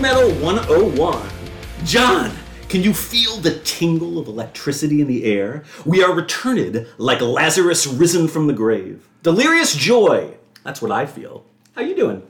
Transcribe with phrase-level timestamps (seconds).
[0.00, 1.28] Heavy Metal 101.
[1.84, 2.34] John,
[2.70, 5.62] can you feel the tingle of electricity in the air?
[5.84, 9.06] We are returned like Lazarus risen from the grave.
[9.22, 10.32] Delirious joy.
[10.64, 11.44] That's what I feel.
[11.74, 12.22] How you doing?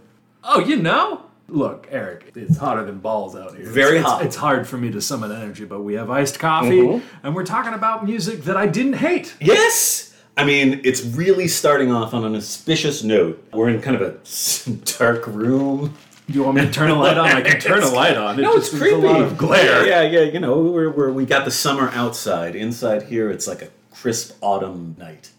[0.43, 1.27] Oh, you know?
[1.49, 3.67] Look, Eric, it's hotter than balls out here.
[3.67, 4.25] Very It's- it's- hot.
[4.25, 7.07] It's, hard for me to summon energy, but we have iced coffee, mm-hmm.
[7.25, 9.37] and we're talking about music that I didn't hate.
[9.41, 10.13] Yes!
[10.37, 13.45] I mean, it's really starting off on an auspicious note.
[13.53, 15.95] We're in kind of a dark room.
[16.31, 17.27] Do you want me to turn a light on?
[17.27, 18.39] I can turn a light on.
[18.39, 18.95] It No, it's creepy.
[18.95, 19.85] a lot of glare.
[19.85, 20.33] Yeah, yeah, yeah.
[20.33, 22.55] You know, we're, we're, we got the summer outside.
[22.55, 25.31] Inside here, it's like a crisp autumn night.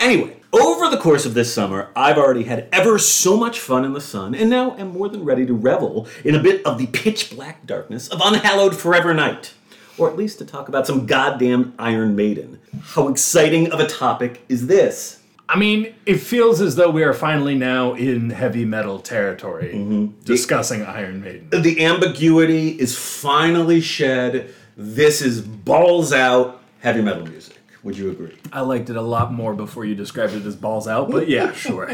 [0.00, 3.92] Anyway, over the course of this summer, I've already had ever so much fun in
[3.92, 6.86] the sun, and now am more than ready to revel in a bit of the
[6.86, 9.52] pitch black darkness of unhallowed forever night.
[9.98, 12.58] Or at least to talk about some goddamn Iron Maiden.
[12.82, 15.21] How exciting of a topic is this?
[15.48, 20.20] I mean, it feels as though we are finally now in heavy metal territory Mm-hmm.
[20.24, 21.62] discussing Iron Maiden.
[21.62, 24.52] the ambiguity is finally shed.
[24.76, 27.56] This is balls out heavy metal music.
[27.84, 28.36] Would you agree?
[28.52, 31.52] I liked it a lot more before you described it as balls out, but yeah,
[31.54, 31.90] sure.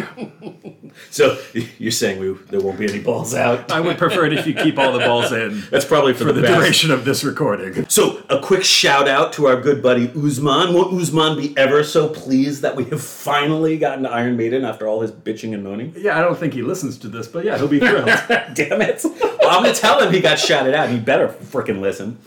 [1.10, 1.38] So
[1.78, 3.72] you're saying we, there won't be any balls out?
[3.72, 6.32] I would prefer it if you keep all the balls in That's probably for, for
[6.32, 7.88] the, the duration of this recording.
[7.88, 10.74] So a quick shout out to our good buddy Uzman.
[10.74, 14.86] Won't Uzman be ever so pleased that we have finally gotten to Iron Maiden after
[14.86, 15.94] all his bitching and moaning?
[15.96, 18.06] Yeah, I don't think he listens to this, but yeah, he'll be thrilled.
[18.54, 19.00] Damn it.
[19.04, 20.90] Well, I'm going to tell him he got shouted out.
[20.90, 22.18] He better frickin' listen.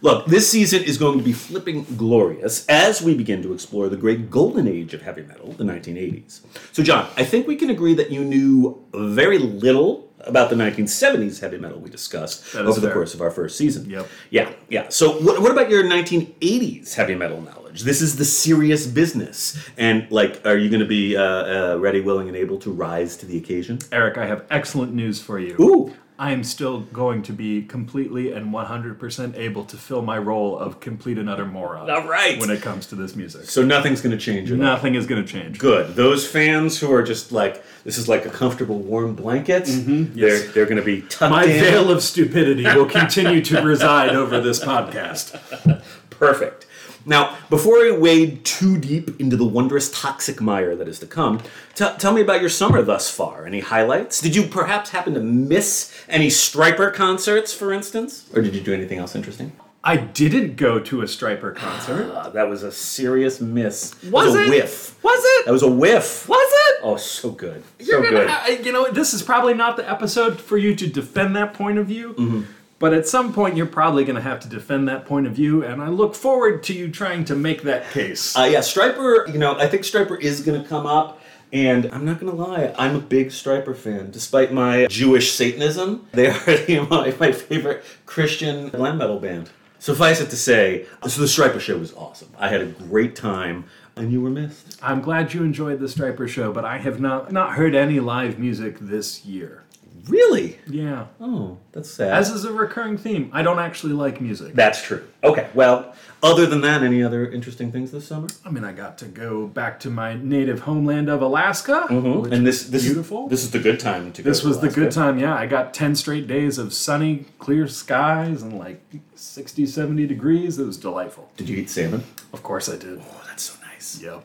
[0.00, 3.96] Look, this season is going to be flipping glorious as we begin to explore the
[3.96, 6.40] great golden age of heavy metal, the 1980s.
[6.72, 11.40] So, John, I think we can agree that you knew very little about the 1970s
[11.40, 13.88] heavy metal we discussed over the course of our first season.
[13.88, 14.08] Yep.
[14.30, 14.88] Yeah, yeah.
[14.88, 17.82] So, what, what about your 1980s heavy metal knowledge?
[17.82, 19.58] This is the serious business.
[19.76, 23.16] And, like, are you going to be uh, uh, ready, willing, and able to rise
[23.18, 23.78] to the occasion?
[23.92, 25.56] Eric, I have excellent news for you.
[25.60, 25.94] Ooh.
[26.20, 30.80] I am still going to be completely and 100% able to fill my role of
[30.80, 31.88] complete and utter moron.
[31.88, 32.40] All right.
[32.40, 33.44] When it comes to this music.
[33.44, 34.64] So nothing's going to change at all.
[34.64, 35.58] Nothing is going to change.
[35.60, 35.94] Good.
[35.94, 39.64] Those fans who are just like, this is like a comfortable warm blanket.
[39.64, 40.14] Mm-hmm.
[40.18, 40.52] They're Yes.
[40.54, 41.50] they're going to be tucked My in.
[41.60, 45.82] veil of stupidity will continue to reside over this podcast.
[46.10, 46.64] Perfect.
[47.06, 51.40] Now, before we wade too deep into the wondrous toxic mire that is to come,
[51.74, 53.46] t- tell me about your summer thus far.
[53.46, 54.20] Any highlights?
[54.20, 58.72] Did you perhaps happen to miss any Stryper concerts, for instance, or did you do
[58.74, 59.52] anything else interesting?
[59.84, 62.10] I didn't go to a Stryper concert.
[62.12, 63.90] Uh, that was a serious miss.
[63.90, 64.48] That Was a it?
[64.50, 65.02] whiff.
[65.04, 65.46] Was it?
[65.46, 66.28] That was a whiff.
[66.28, 66.80] Was it?
[66.82, 67.62] Oh, so good.
[67.80, 68.28] So You're gonna, good.
[68.28, 71.78] I- you know, this is probably not the episode for you to defend that point
[71.78, 72.14] of view.
[72.14, 72.42] Mm-hmm.
[72.80, 75.64] But at some point, you're probably going to have to defend that point of view,
[75.64, 78.36] and I look forward to you trying to make that case.
[78.38, 79.32] Uh, yeah, Stryper.
[79.32, 81.20] You know, I think Stryper is going to come up,
[81.52, 84.10] and I'm not to lie, I'm a big Stryper fan.
[84.10, 89.50] Despite my Jewish Satanism, they are my, my favorite Christian glam metal band.
[89.78, 92.30] Suffice it to say, so the Stryper show was awesome.
[92.36, 93.64] I had a great time,
[93.94, 94.76] and you were missed.
[94.82, 98.38] I'm glad you enjoyed the Stryper show, but I have not not heard any live
[98.38, 99.62] music this year.
[100.06, 100.58] Really?
[100.68, 102.12] Yeah, Oh, that's sad.
[102.12, 104.54] as is a recurring theme, I don't actually like music.
[104.54, 105.04] that's true.
[105.24, 108.28] Okay, well, other than that, any other interesting things this summer?
[108.44, 111.86] I mean, I got to go back to my native homeland of Alaska.
[111.88, 112.20] Mm-hmm.
[112.20, 113.24] which and this, this beautiful.
[113.26, 114.28] Is, this is the good time to go.
[114.28, 115.34] This to was the good time, yeah.
[115.34, 118.80] I got 10 straight days of sunny, clear skies and like
[119.14, 120.58] 60, 70 degrees.
[120.58, 121.30] It was delightful.
[121.36, 122.04] Did you eat salmon?
[122.32, 123.00] Of course I did.
[123.00, 124.00] Oh, that's so nice.
[124.02, 124.24] Yep.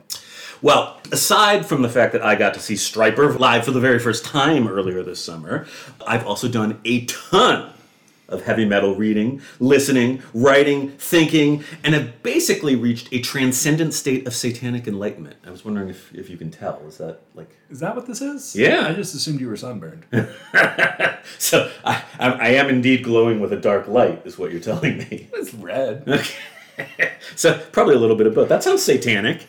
[0.61, 3.99] Well, aside from the fact that I got to see Stryper live for the very
[3.99, 5.67] first time earlier this summer,
[6.05, 7.71] I've also done a ton
[8.29, 14.33] of heavy metal reading, listening, writing, thinking, and have basically reached a transcendent state of
[14.33, 15.35] satanic enlightenment.
[15.45, 16.81] I was wondering if, if you can tell.
[16.87, 17.49] Is that like.
[17.69, 18.55] Is that what this is?
[18.55, 18.87] Yeah.
[18.87, 20.05] I just assumed you were sunburned.
[21.37, 24.97] So I, I, I am indeed glowing with a dark light, is what you're telling
[24.97, 25.29] me.
[25.33, 26.03] it's red.
[26.07, 26.33] Okay.
[27.35, 28.49] So probably a little bit of both.
[28.49, 29.45] That sounds satanic.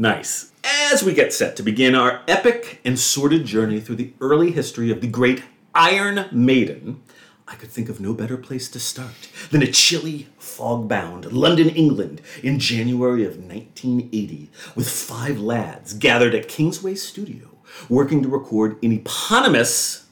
[0.00, 0.50] Nice.
[0.64, 4.90] As we get set to begin our epic and sordid journey through the early history
[4.90, 5.42] of the great
[5.74, 7.02] Iron Maiden,
[7.46, 12.22] I could think of no better place to start than a chilly, fog-bound London, England
[12.42, 17.58] in January of 1980, with five lads gathered at Kingsway Studio
[17.90, 20.06] working to record an eponymous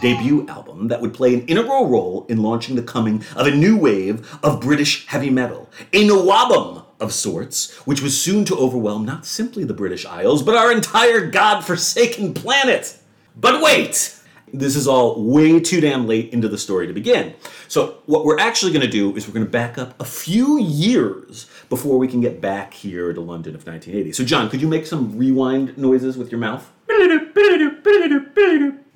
[0.00, 3.76] debut album that would play an integral role in launching the coming of a new
[3.76, 9.26] wave of British heavy metal, a Nawabum of sorts, which was soon to overwhelm not
[9.26, 12.98] simply the British Isles, but our entire god-forsaken planet.
[13.36, 14.14] But wait!
[14.52, 17.34] This is all way too damn late into the story to begin.
[17.68, 20.58] So, what we're actually going to do is we're going to back up a few
[20.58, 24.12] years before we can get back here to London of 1980.
[24.12, 26.70] So, John, could you make some rewind noises with your mouth?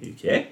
[0.03, 0.52] Okay.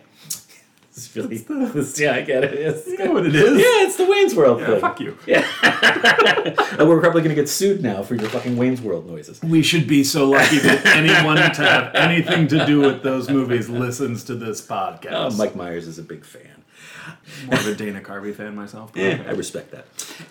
[1.17, 2.55] It's really, this, yeah, I get it.
[2.55, 3.59] It's, You know what it is?
[3.59, 4.81] yeah, it's the Wayne's World Yeah, thing.
[4.81, 5.17] fuck you.
[5.27, 5.45] Yeah.
[6.81, 9.43] And we're probably going to get sued now for your fucking Wayne's World noises.
[9.43, 13.69] We should be so lucky that anyone to have anything to do with those movies
[13.69, 15.13] listens to this podcast.
[15.13, 16.65] Oh, Mike Myers is a big fan.
[17.47, 18.93] More of a Dana Carvey fan myself.
[18.95, 19.27] Yeah, okay.
[19.29, 19.87] I respect that.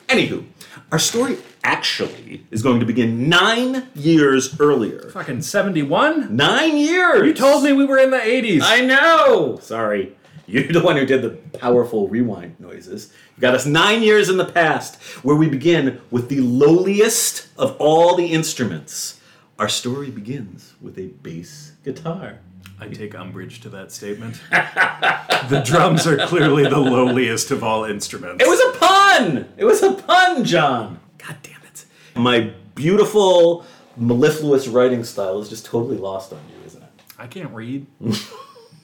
[0.07, 0.45] Anywho,
[0.91, 5.09] our story actually is going to begin nine years earlier.
[5.11, 6.35] Fucking 71?
[6.35, 7.25] Nine years!
[7.27, 8.61] You told me we were in the 80s.
[8.63, 9.59] I know!
[9.61, 10.15] Sorry.
[10.49, 11.29] You're the one who did the
[11.59, 13.13] powerful rewind noises.
[13.37, 17.75] You got us nine years in the past, where we begin with the lowliest of
[17.77, 19.21] all the instruments.
[19.59, 22.39] Our story begins with a bass guitar.
[22.79, 24.41] I take umbrage to that statement.
[24.49, 28.43] the drums are clearly the lowliest of all instruments.
[28.43, 29.53] It was a pun!
[29.55, 30.99] It was a pun, John!
[31.19, 31.85] God damn it.
[32.15, 36.89] My beautiful, mellifluous writing style is just totally lost on you, isn't it?
[37.19, 37.85] I can't read.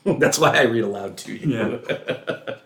[0.19, 1.57] That's why I read aloud to you.
[1.57, 2.55] Yeah.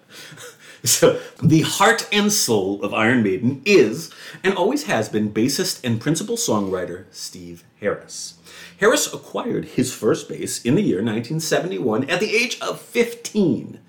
[0.82, 4.12] So, the heart and soul of Iron Maiden is,
[4.46, 8.36] and always has been, bassist and principal songwriter Steve Harris.
[8.80, 13.80] Harris acquired his first bass in the year 1971 at the age of 15.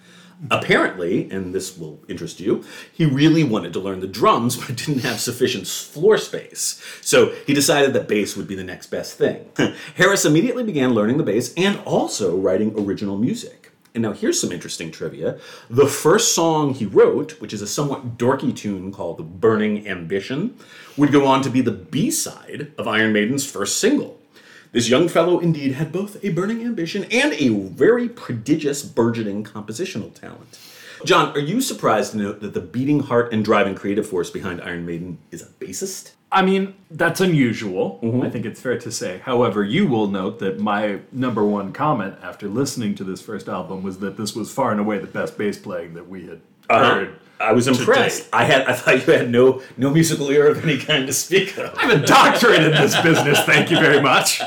[0.50, 5.00] Apparently, and this will interest you, he really wanted to learn the drums but didn't
[5.00, 6.82] have sufficient floor space.
[7.02, 9.50] So he decided that bass would be the next best thing.
[9.96, 13.72] Harris immediately began learning the bass and also writing original music.
[13.94, 15.38] And now here's some interesting trivia.
[15.68, 20.56] The first song he wrote, which is a somewhat dorky tune called The Burning Ambition,
[20.96, 24.19] would go on to be the B side of Iron Maiden's first single.
[24.72, 30.14] This young fellow indeed had both a burning ambition and a very prodigious burgeoning compositional
[30.14, 30.58] talent.
[31.04, 34.60] John, are you surprised to note that the beating heart and driving creative force behind
[34.60, 36.12] Iron Maiden is a bassist?
[36.30, 37.98] I mean, that's unusual.
[38.00, 38.22] Mm-hmm.
[38.22, 39.18] I think it's fair to say.
[39.18, 43.82] However, you will note that my number one comment after listening to this first album
[43.82, 46.40] was that this was far and away the best bass playing that we had
[46.74, 46.94] Uh-huh.
[46.94, 47.16] heard.
[47.38, 48.28] I was impressed.
[48.34, 51.56] I had I thought you had no no musical ear of any kind to speak
[51.56, 51.74] of.
[51.78, 54.42] I have a doctorate in this business, thank you very much.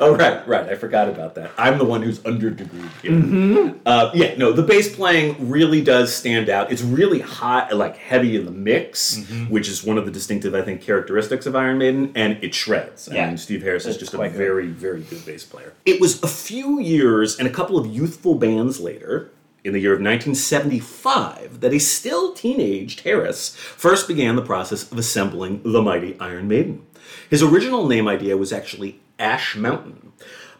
[0.00, 0.68] Oh right, right.
[0.68, 1.52] I forgot about that.
[1.56, 3.12] I'm the one who's under degreed here.
[3.12, 3.78] Mm-hmm.
[3.86, 6.72] Uh, yeah, no, the bass playing really does stand out.
[6.72, 9.44] It's really hot, like heavy in the mix, mm-hmm.
[9.44, 13.08] which is one of the distinctive, I think, characteristics of Iron Maiden, and it shreds.
[13.08, 13.28] I Yeah.
[13.28, 14.32] mean, Steve Harris is just a good.
[14.32, 15.72] very, very good bass player.
[15.84, 19.30] It was a few years and a couple of youthful bands later.
[19.66, 24.96] In the year of 1975, that a still teenaged Harris first began the process of
[24.96, 26.86] assembling the mighty Iron Maiden.
[27.28, 30.12] His original name idea was actually Ash Mountain,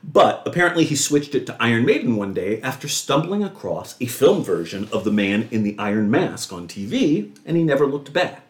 [0.02, 4.42] but apparently he switched it to Iron Maiden one day after stumbling across a film
[4.42, 8.45] version of the man in the Iron Mask on TV, and he never looked back.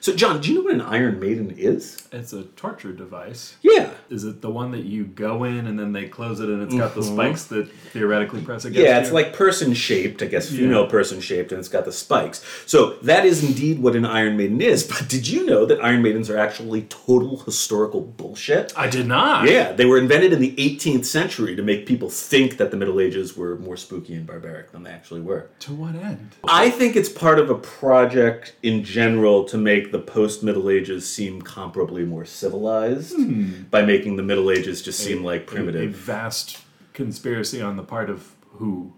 [0.00, 2.08] So, John, do you know what an Iron Maiden is?
[2.10, 3.56] It's a torture device.
[3.60, 3.92] Yeah.
[4.08, 6.74] Is it the one that you go in and then they close it and it's
[6.74, 8.86] got the spikes that theoretically press against Mm-hmm.
[8.86, 9.14] Yeah, it's you?
[9.14, 12.44] like person shaped, I guess female person shaped, and it's got the spikes.
[12.66, 14.84] So that is indeed what an Iron Maiden is.
[14.84, 18.72] But did you know that Iron Maidens are actually total historical bullshit?
[18.76, 19.48] I did not.
[19.48, 23.00] Yeah, they were invented in the 18th century to make people think that the Middle
[23.00, 25.50] Ages were more spooky and barbaric than they actually were.
[25.60, 26.36] To what end?
[26.44, 31.08] I think it's part of a project in general to make the post Middle Ages
[31.08, 33.62] seem comparably more civilized hmm.
[33.70, 35.74] by making the Middle Ages just seem like primitive.
[35.74, 36.00] A primitive.
[36.00, 36.58] vast
[36.92, 38.92] conspiracy on the part of who?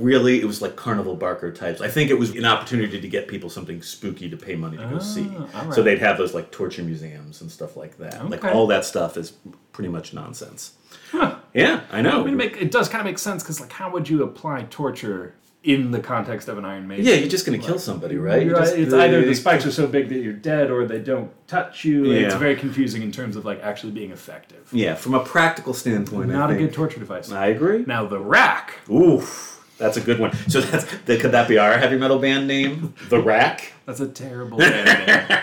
[0.00, 1.80] Really, it was like Carnival Barker types.
[1.80, 4.86] I think it was an opportunity to get people something spooky to pay money to
[4.86, 5.28] go see.
[5.36, 5.74] Ah, right.
[5.74, 8.30] So they'd have those like torture museums and stuff like that.
[8.30, 9.32] Like all that stuff is
[9.72, 10.74] pretty much nonsense.
[11.54, 12.20] Yeah, I know.
[12.20, 14.22] I mean, it, make, it does kind of make sense because, like, how would you
[14.22, 15.34] apply torture
[15.68, 17.04] in the context of an Iron Maiden?
[17.04, 18.40] yeah, you're just gonna kill somebody, right?
[18.42, 20.86] You You're right, just- it's either the spikes are so big that you're dead, or
[20.86, 22.10] they don't touch you.
[22.10, 24.68] It's very confusing in terms of like actually being effective.
[24.72, 27.30] Yeah, from a practical standpoint, Not I a good torture device.
[27.30, 27.84] I agree.
[27.86, 28.78] Now the rack.
[28.90, 30.32] Oof, that's a good one.
[30.48, 32.94] So that's that, could that be our heavy metal band name?
[33.10, 33.72] The Rack.
[33.86, 35.38] That's a terrible band name.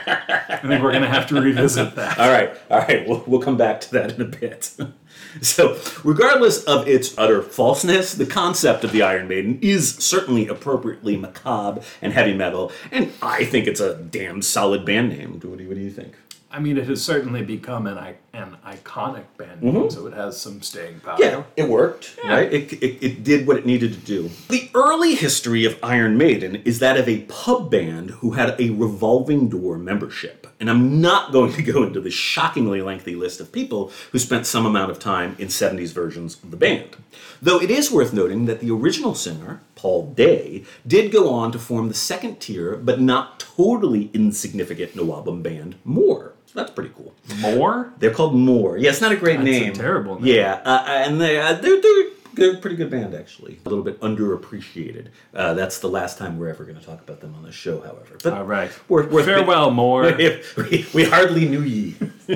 [0.47, 2.17] I think we're gonna have to revisit that.
[2.19, 3.07] All right, all right.
[3.07, 4.75] We'll, we'll come back to that in a bit.
[5.41, 11.17] so, regardless of its utter falseness, the concept of the Iron Maiden is certainly appropriately
[11.17, 15.33] macabre and heavy metal, and I think it's a damn solid band name.
[15.33, 16.15] What do you, what do you think?
[16.55, 20.61] I mean, it has certainly become an an iconic band name, so it has some
[20.61, 21.17] staying power.
[21.17, 21.21] Mm-hmm.
[21.21, 22.51] Yeah, it worked, right?
[22.51, 24.29] It, it, it did what it needed to do.
[24.47, 28.69] The early history of Iron Maiden is that of a pub band who had a
[28.69, 30.47] revolving door membership.
[30.57, 34.45] And I'm not going to go into the shockingly lengthy list of people who spent
[34.45, 36.95] some amount of time in 70s versions of the band.
[37.41, 41.59] Though it is worth noting that the original singer, Paul Day, did go on to
[41.59, 46.33] form the second tier but not totally insignificant Nawabum band, More.
[46.45, 47.13] So that's pretty cool.
[47.39, 47.93] More?
[47.99, 48.77] They're called More.
[48.77, 49.73] Yeah, it's not a great That's a name.
[49.73, 50.33] terrible name.
[50.35, 52.05] Yeah, uh, and they uh, they're, they're
[52.35, 53.59] Good, pretty good band, actually.
[53.65, 55.07] A little bit underappreciated.
[55.33, 57.79] Uh, that's the last time we're ever going to talk about them on the show,
[57.81, 58.17] however.
[58.21, 58.71] But All right.
[58.89, 60.13] We're, we're Farewell, more.
[60.13, 61.95] we, we hardly knew ye.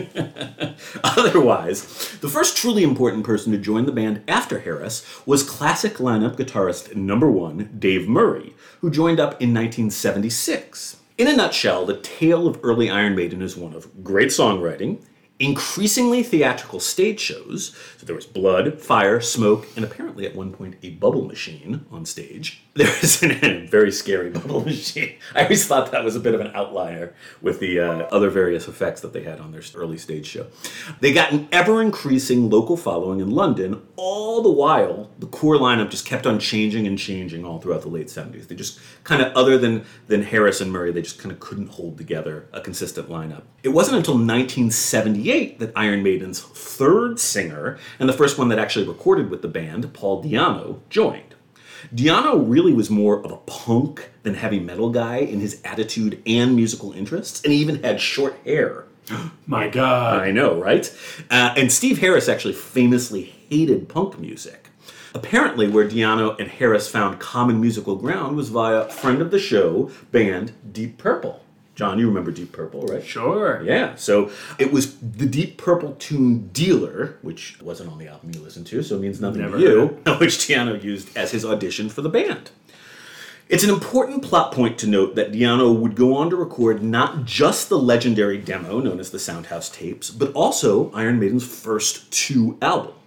[1.03, 6.35] Otherwise, the first truly important person to join the band after Harris was classic lineup
[6.37, 10.97] guitarist number one, Dave Murray, who joined up in 1976.
[11.17, 15.03] In a nutshell, the tale of early Iron Maiden is one of great songwriting,
[15.39, 17.75] increasingly theatrical stage shows.
[17.97, 22.05] So there was blood, fire, smoke, and apparently at one point a bubble machine on
[22.05, 22.63] stage.
[22.79, 25.15] There was a very scary bubble machine.
[25.35, 28.69] I always thought that was a bit of an outlier with the uh, other various
[28.69, 30.47] effects that they had on their early stage show.
[31.01, 35.89] They got an ever increasing local following in London, all the while the core lineup
[35.89, 38.47] just kept on changing and changing all throughout the late 70s.
[38.47, 41.71] They just kind of, other than, than Harris and Murray, they just kind of couldn't
[41.71, 43.41] hold together a consistent lineup.
[43.61, 48.87] It wasn't until 1978 that Iron Maiden's third singer, and the first one that actually
[48.87, 51.28] recorded with the band, Paul Di'Anno, joined.
[51.93, 56.55] Di'Anno really was more of a punk than heavy metal guy in his attitude and
[56.55, 58.85] musical interests, and he even had short hair.
[59.47, 60.21] My God.
[60.21, 60.93] I know, right?
[61.29, 64.69] Uh, and Steve Harris actually famously hated punk music.
[65.13, 69.89] Apparently, where Di'Anno and Harris found common musical ground was via friend of the show
[70.11, 71.43] band Deep Purple.
[71.79, 73.01] John, you remember Deep Purple, right?
[73.01, 73.63] Sure.
[73.63, 78.41] Yeah, so it was the Deep Purple tune Dealer, which wasn't on the album you
[78.41, 79.85] listened to, so it means nothing Never to you,
[80.19, 82.51] which Di'Anno used as his audition for the band.
[83.47, 87.23] It's an important plot point to note that Di'Anno would go on to record not
[87.23, 92.57] just the legendary demo known as the Soundhouse tapes, but also Iron Maiden's first two
[92.61, 92.98] albums.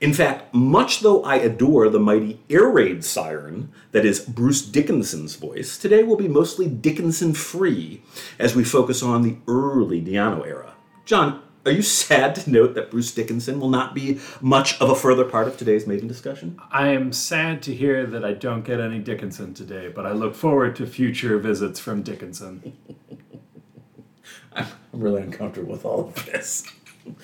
[0.00, 5.36] In fact, much though I adore the mighty air raid siren that is Bruce Dickinson's
[5.36, 8.02] voice, today will be mostly Dickinson free
[8.38, 10.74] as we focus on the early Di'Anno era.
[11.06, 14.94] John, are you sad to note that Bruce Dickinson will not be much of a
[14.94, 16.60] further part of today's Maiden discussion?
[16.70, 20.34] I am sad to hear that I don't get any Dickinson today, but I look
[20.34, 22.76] forward to future visits from Dickinson.
[24.52, 26.64] I'm really uncomfortable with all of this.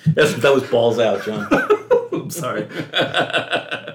[0.07, 1.49] That's, that was balls out, John.
[2.13, 2.69] I'm sorry.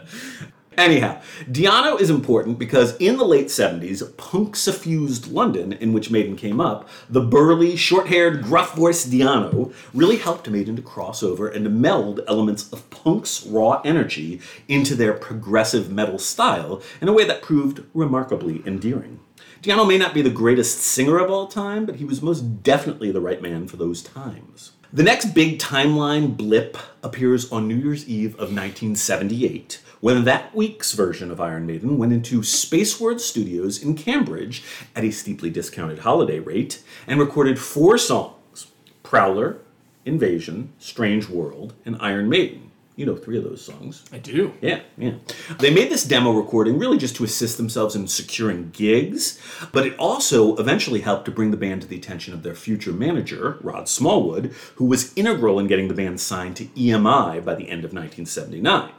[0.77, 1.19] Anyhow,
[1.51, 6.61] Di'Anno is important because in the late 70s, punk suffused London, in which Maiden came
[6.61, 11.63] up, the burly, short haired, gruff voiced Di'Anno really helped Maiden to cross over and
[11.63, 17.23] to meld elements of punk's raw energy into their progressive metal style in a way
[17.23, 19.19] that proved remarkably endearing.
[19.63, 23.11] Di'Anno may not be the greatest singer of all time, but he was most definitely
[23.11, 24.73] the right man for those times.
[24.93, 30.93] The next big timeline blip appears on New Year's Eve of 1978, when that week's
[30.93, 34.63] version of Iron Maiden went into Spaceward Studios in Cambridge
[34.95, 38.67] at a steeply discounted holiday rate and recorded four songs
[39.03, 39.57] Prowler,
[40.05, 42.66] Invasion, Strange World, and Iron Maiden.
[42.97, 44.03] You know three of those songs.
[44.11, 44.53] I do.
[44.59, 45.13] Yeah, yeah.
[45.59, 49.39] They made this demo recording really just to assist themselves in securing gigs,
[49.71, 52.91] but it also eventually helped to bring the band to the attention of their future
[52.91, 57.69] manager, Rod Smallwood, who was integral in getting the band signed to EMI by the
[57.69, 58.89] end of 1979.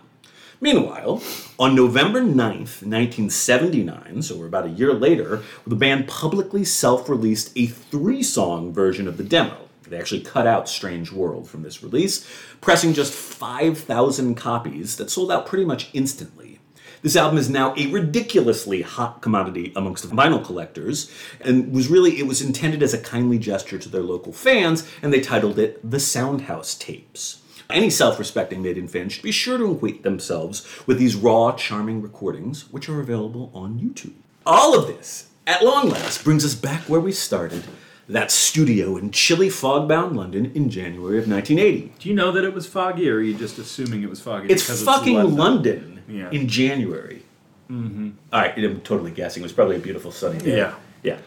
[0.60, 1.20] Meanwhile,
[1.58, 7.50] on November 9th, 1979, so we're about a year later, the band publicly self released
[7.56, 9.67] a three song version of the demo.
[9.88, 12.28] They actually cut out Strange World from this release,
[12.60, 16.60] pressing just 5,000 copies that sold out pretty much instantly.
[17.00, 22.26] This album is now a ridiculously hot commodity amongst vinyl collectors, and was really it
[22.26, 25.98] was intended as a kindly gesture to their local fans, and they titled it The
[25.98, 27.42] Soundhouse Tapes.
[27.70, 32.72] Any self-respecting Maiden fan should be sure to acquaint themselves with these raw, charming recordings,
[32.72, 34.14] which are available on YouTube.
[34.46, 37.64] All of this, at long last, brings us back where we started,
[38.08, 41.92] that studio in chilly, fog-bound London in January of 1980.
[41.98, 44.48] Do you know that it was foggy, or are you just assuming it was foggy?
[44.48, 45.36] It's fucking London?
[45.36, 46.30] London Yeah.
[46.30, 47.22] in January.
[47.70, 48.10] Mm-hmm.
[48.32, 49.42] All right, I'm totally guessing.
[49.42, 50.56] It was probably a beautiful sunny day.
[50.56, 50.74] Yeah.
[51.02, 51.18] Yeah.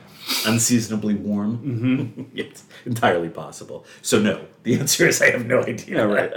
[0.48, 1.58] Unseasonably warm.
[1.60, 2.22] Mm-hmm.
[2.36, 3.86] it's entirely possible.
[4.02, 4.46] So, no.
[4.64, 5.98] The answer is I have no idea.
[5.98, 6.32] Yeah, right.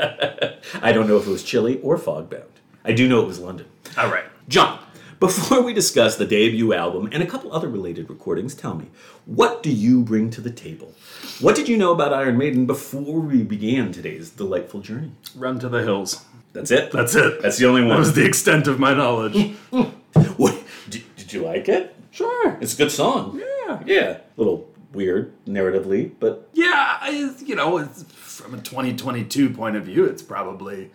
[0.83, 2.45] I don't know if it was chilly or fog bound.
[2.85, 3.67] I do know it was London.
[3.97, 4.25] All right.
[4.49, 4.79] John,
[5.25, 8.91] before we discuss the debut album and a couple other related recordings, tell me,
[9.25, 10.93] what do you bring to the table?
[11.41, 15.13] What did you know about Iron Maiden before we began today's delightful journey?
[15.35, 16.27] Run to the hills.
[16.53, 16.93] That's it?
[16.93, 17.41] That's it.
[17.41, 17.91] That's the only one.
[17.93, 19.57] That was the extent of my knowledge.
[20.37, 21.97] What, did, did you like it?
[22.13, 22.57] sure.
[22.61, 23.41] It's a good song.
[23.67, 23.83] Yeah.
[23.85, 24.11] Yeah.
[24.19, 29.85] A little weird narratively, but Yeah, I, you know, it's, from a 2022 point of
[29.87, 30.91] view, it's probably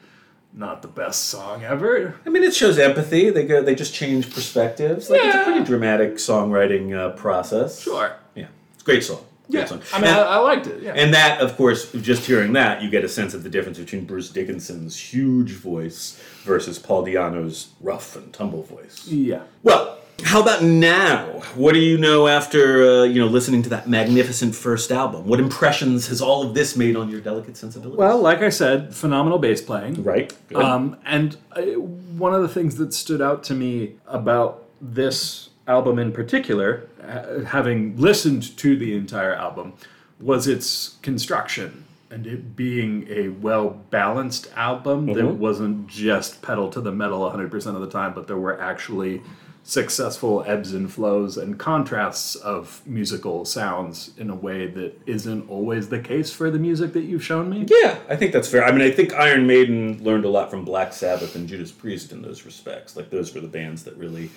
[0.60, 2.16] not the best song ever.
[2.26, 3.30] I mean, it shows empathy.
[3.30, 5.10] They go, they just change perspectives.
[5.10, 7.82] Like it's a pretty dramatic songwriting uh, process.
[7.82, 8.16] Sure.
[8.36, 9.24] Yeah, it's a great song.
[9.50, 9.82] Great song.
[9.94, 10.84] I mean, And- I, I liked it.
[10.84, 10.92] Yeah.
[10.94, 14.06] And that, of course, just hearing that, you get a sense of the difference between
[14.06, 19.08] Bruce Dickinson's huge voice versus Paul Di'Anno's rough and tumble voice.
[19.08, 19.42] yeah.
[19.64, 21.26] Well, how about now?
[21.56, 25.26] What do you know after uh, you know listening to that magnificent first album?
[25.26, 27.98] What impressions has all of this made on your delicate sensibilities?
[27.98, 30.04] Well, like I said, phenomenal bass playing.
[30.04, 30.32] right.
[30.56, 36.00] Um, and uh, one of the things that stood out to me about this album
[36.00, 39.74] in particular, ha- having listened to the entire album,
[40.20, 46.82] was its construction and it being a well balanced album that wasn't just pedal to
[46.82, 49.22] the metal 100% of the time, but there were actually
[49.64, 55.90] successful ebbs and flows and contrasts of musical sounds in a way that isn't always
[55.90, 57.66] the case for the music that you've shown me.
[57.70, 58.64] yeah, I think that's fair.
[58.64, 62.12] I mean, I think Iron Maiden learned a lot from Black Sabbath and Judas Priest
[62.12, 62.96] in those respects.
[62.96, 64.32] Like those were the bands that really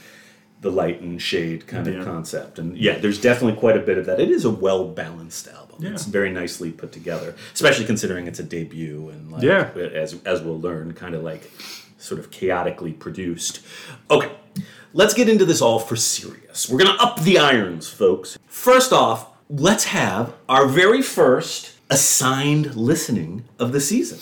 [0.60, 1.94] the light and shade kind Yeah.
[2.00, 2.58] of concept.
[2.58, 4.20] And yeah, there's definitely quite a bit of that.
[4.20, 5.78] It is a well balanced album.
[5.80, 5.90] Yeah.
[5.90, 9.70] It's very nicely put together, especially considering it's a debut and like Yeah.
[9.74, 11.50] as as we'll learn, kind of like
[11.98, 13.60] sort of chaotically produced.
[14.10, 14.30] Okay.
[14.94, 16.68] Let's get into this all for serious.
[16.68, 18.38] We're going to up the irons, folks.
[18.46, 24.18] First off, let's have our very first assigned listening of the season.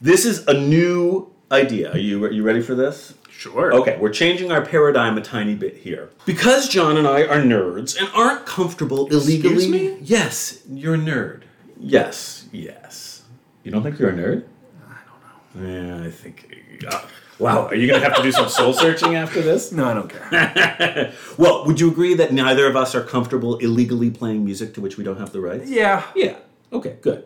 [0.00, 1.92] This is a new idea.
[1.92, 3.14] Are you are you ready for this?
[3.30, 3.74] Sure.
[3.74, 6.10] Okay, we're changing our paradigm a tiny bit here.
[6.24, 9.68] Because John and I are nerds and aren't comfortable illegally.
[9.68, 9.98] me?
[10.00, 11.42] Yes, you're a nerd.
[11.78, 13.22] Yes, yes.
[13.64, 14.44] You don't think you're a nerd?
[14.88, 14.96] I
[15.56, 15.98] don't know.
[16.00, 16.54] Yeah, I think.
[16.88, 17.02] uh,
[17.38, 19.72] wow, are you going to have to do some soul searching after this?
[19.72, 21.12] No, I don't care.
[21.38, 24.96] Well, would you agree that neither of us are comfortable illegally playing music to which
[24.96, 25.68] we don't have the rights?
[25.70, 26.04] yeah.
[26.14, 26.36] Yeah.
[26.72, 27.24] Okay, good.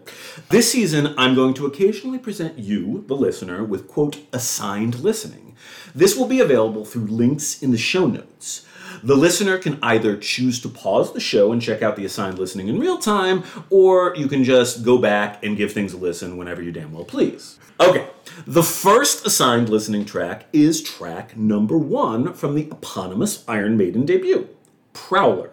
[0.50, 5.56] This season, I'm going to occasionally present you, the listener, with quote, assigned listening.
[5.94, 8.66] This will be available through links in the show notes.
[9.02, 12.68] The listener can either choose to pause the show and check out the assigned listening
[12.68, 16.60] in real time, or you can just go back and give things a listen whenever
[16.60, 17.58] you damn well please.
[17.80, 18.06] Okay,
[18.46, 24.48] the first assigned listening track is track number one from the eponymous Iron Maiden debut,
[24.92, 25.50] Prowler.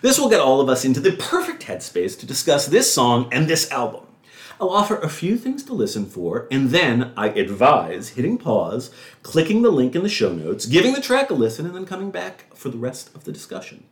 [0.00, 3.48] This will get all of us into the perfect headspace to discuss this song and
[3.48, 4.06] this album.
[4.60, 8.90] I'll offer a few things to listen for, and then I advise hitting pause,
[9.22, 12.10] clicking the link in the show notes, giving the track a listen, and then coming
[12.10, 13.84] back for the rest of the discussion.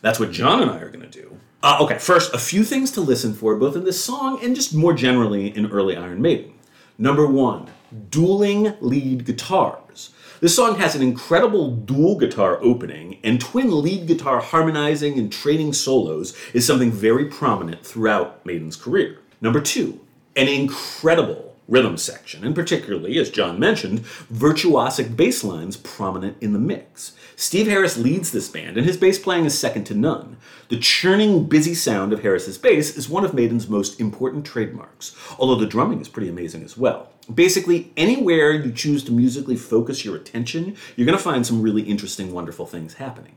[0.00, 1.38] That's what John and I are going to do.
[1.62, 4.74] Uh, okay, first, a few things to listen for, both in this song and just
[4.74, 6.52] more generally in early Iron Maiden.
[6.98, 7.70] Number one,
[8.10, 10.10] dueling lead guitars.
[10.40, 15.72] This song has an incredible dual guitar opening, and twin lead guitar harmonizing and trading
[15.72, 19.18] solos is something very prominent throughout Maiden's career.
[19.40, 20.00] Number two,
[20.36, 24.00] an incredible rhythm section, and particularly, as John mentioned,
[24.32, 27.12] virtuosic bass lines prominent in the mix.
[27.36, 30.38] Steve Harris leads this band, and his bass playing is second to none.
[30.70, 35.60] The churning, busy sound of Harris's bass is one of Maiden's most important trademarks, although
[35.60, 37.12] the drumming is pretty amazing as well.
[37.32, 41.82] Basically, anywhere you choose to musically focus your attention, you're going to find some really
[41.82, 43.34] interesting, wonderful things happening.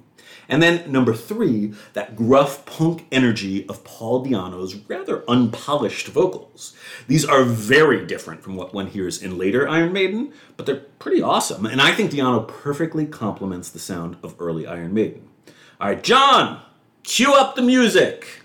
[0.48, 6.76] And then number three, that gruff punk energy of Paul Di'Anno's rather unpolished vocals.
[7.08, 11.22] These are very different from what one hears in later Iron Maiden, but they're pretty
[11.22, 15.28] awesome, and I think Di'Anno perfectly complements the sound of early Iron Maiden.
[15.80, 16.62] All right, John,
[17.04, 18.42] cue up the music.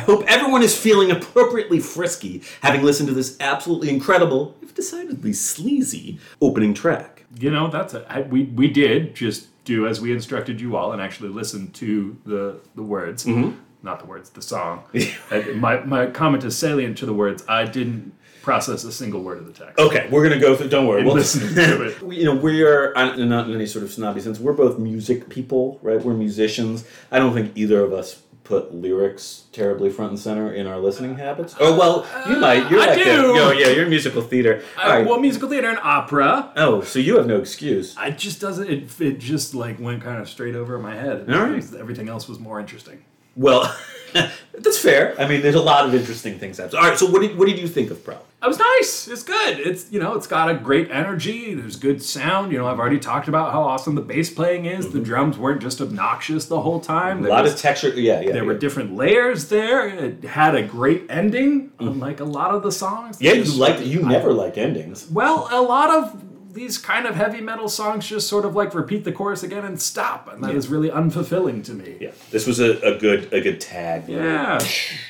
[0.00, 6.18] Hope everyone is feeling appropriately frisky, having listened to this absolutely incredible, if decidedly sleazy,
[6.40, 7.24] opening track.
[7.38, 10.92] You know, that's a, I, we we did just do as we instructed you all
[10.92, 13.56] and actually listen to the the words, mm-hmm.
[13.82, 14.84] not the words, the song.
[15.54, 17.44] My my comment is salient to the words.
[17.48, 19.78] I didn't process a single word of the text.
[19.78, 20.68] Okay, we're gonna go through.
[20.68, 22.02] Don't worry, we'll listening to it.
[22.20, 24.40] You know, we are not in any sort of snobby sense.
[24.40, 26.02] We're both music people, right?
[26.02, 26.84] We're musicians.
[27.10, 31.16] I don't think either of us put lyrics terribly front and center in our listening
[31.16, 31.54] habits.
[31.60, 32.70] Oh well, you might.
[32.70, 33.34] You're I like a- do.
[33.38, 34.62] oh yeah, you're musical theater.
[34.78, 35.06] All Uh, right.
[35.06, 36.52] well, musical theater and opera.
[36.56, 37.96] oh, so you have no excuse.
[37.96, 38.68] I just doesn't.
[38.68, 41.30] It, it just like went kind of straight over my head.
[41.32, 41.64] All right.
[41.78, 43.04] Everything else was more interesting.
[43.36, 43.72] Well,
[44.12, 45.14] that's fair.
[45.20, 46.82] I mean, there's a lot of interesting things happening.
[46.82, 48.22] All right, so what did what did you think of Proud?
[48.42, 49.06] It was nice.
[49.06, 49.60] It's good.
[49.60, 51.52] It's you know, it's got a great energy.
[51.54, 52.52] There's good sound.
[52.52, 54.90] You know, I've already talked about how awesome the bass playing is.
[54.92, 57.16] The drums weren't just obnoxious the whole time.
[57.18, 57.24] Mm-hmm.
[57.26, 57.88] A There lot was- of texture.
[57.90, 58.32] Yeah, yeah.
[58.32, 58.42] there yeah.
[58.42, 59.86] were different layers there.
[59.88, 63.16] It had a great ending, unlike a lot of the songs.
[63.18, 63.24] Mm-hmm.
[63.26, 65.06] yeah, you like you never like endings.
[65.10, 66.24] Well, a lot of
[66.54, 69.80] these kind of heavy metal songs just sort of like repeat the chorus again and
[69.80, 71.98] stop, and that is really unfulfilling to me.
[72.00, 74.08] Yeah, this was a, a good a good tag.
[74.08, 74.58] Yeah,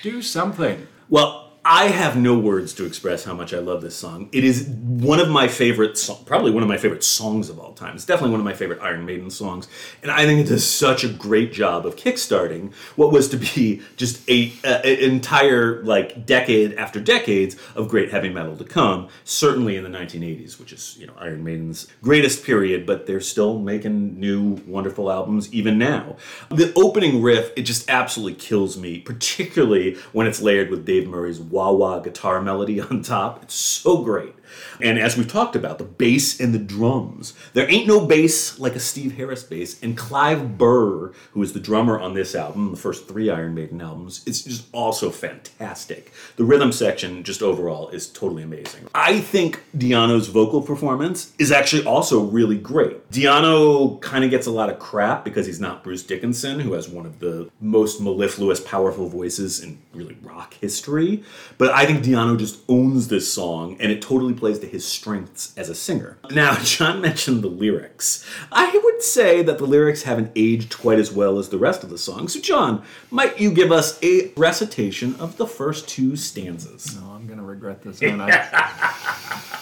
[0.02, 0.86] do something.
[1.08, 4.28] Well, I have no words to express how much I love this song.
[4.32, 7.74] It is one of my favorite, so- probably one of my favorite songs of all
[7.74, 7.94] time.
[7.94, 9.68] It's definitely one of my favorite Iron Maiden songs,
[10.02, 13.82] and I think it does such a great job of kickstarting what was to be
[13.96, 19.06] just a, a- a- entire like decade after decades of great heavy metal to come.
[19.22, 23.60] Certainly in the 1980s, which is you know Iron Maiden's greatest period, but they're still
[23.60, 26.16] making new wonderful albums even now.
[26.48, 31.38] The opening riff, it just absolutely kills me, particularly when it's layered with Dave Murray's
[31.60, 33.42] wah wah guitar melody on top.
[33.42, 34.34] It's so great.
[34.80, 37.34] And as we've talked about, the bass and the drums.
[37.52, 39.82] There ain't no bass like a Steve Harris bass.
[39.82, 43.80] And Clive Burr, who is the drummer on this album, the first three Iron Maiden
[43.80, 46.12] albums, is just also fantastic.
[46.36, 48.88] The rhythm section, just overall, is totally amazing.
[48.94, 53.10] I think Di'Anno's vocal performance is actually also really great.
[53.10, 56.88] Di'Anno kind of gets a lot of crap because he's not Bruce Dickinson, who has
[56.88, 61.22] one of the most mellifluous, powerful voices in really rock history.
[61.58, 65.52] But I think Di'Anno just owns this song, and it totally plays to his strengths
[65.56, 66.18] as a singer.
[66.30, 68.26] Now, John mentioned the lyrics.
[68.50, 71.90] I would say that the lyrics haven't aged quite as well as the rest of
[71.90, 72.26] the song.
[72.26, 76.98] So, John, might you give us a recitation of the first two stanzas?
[77.00, 79.60] No, I'm gonna regret this, aren't I?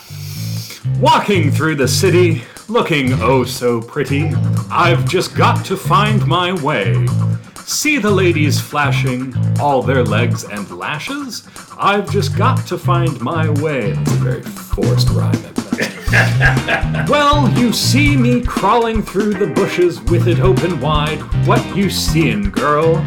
[1.01, 4.29] Walking through the city, looking oh so pretty,
[4.71, 7.07] I've just got to find my way.
[7.69, 11.47] See the ladies flashing, all their legs and lashes?
[11.77, 13.91] I've just got to find my way.
[13.91, 15.35] It's a very forced rhyme
[17.09, 21.21] well, you see me crawling through the bushes with it open wide.
[21.47, 23.05] What you seein', girl?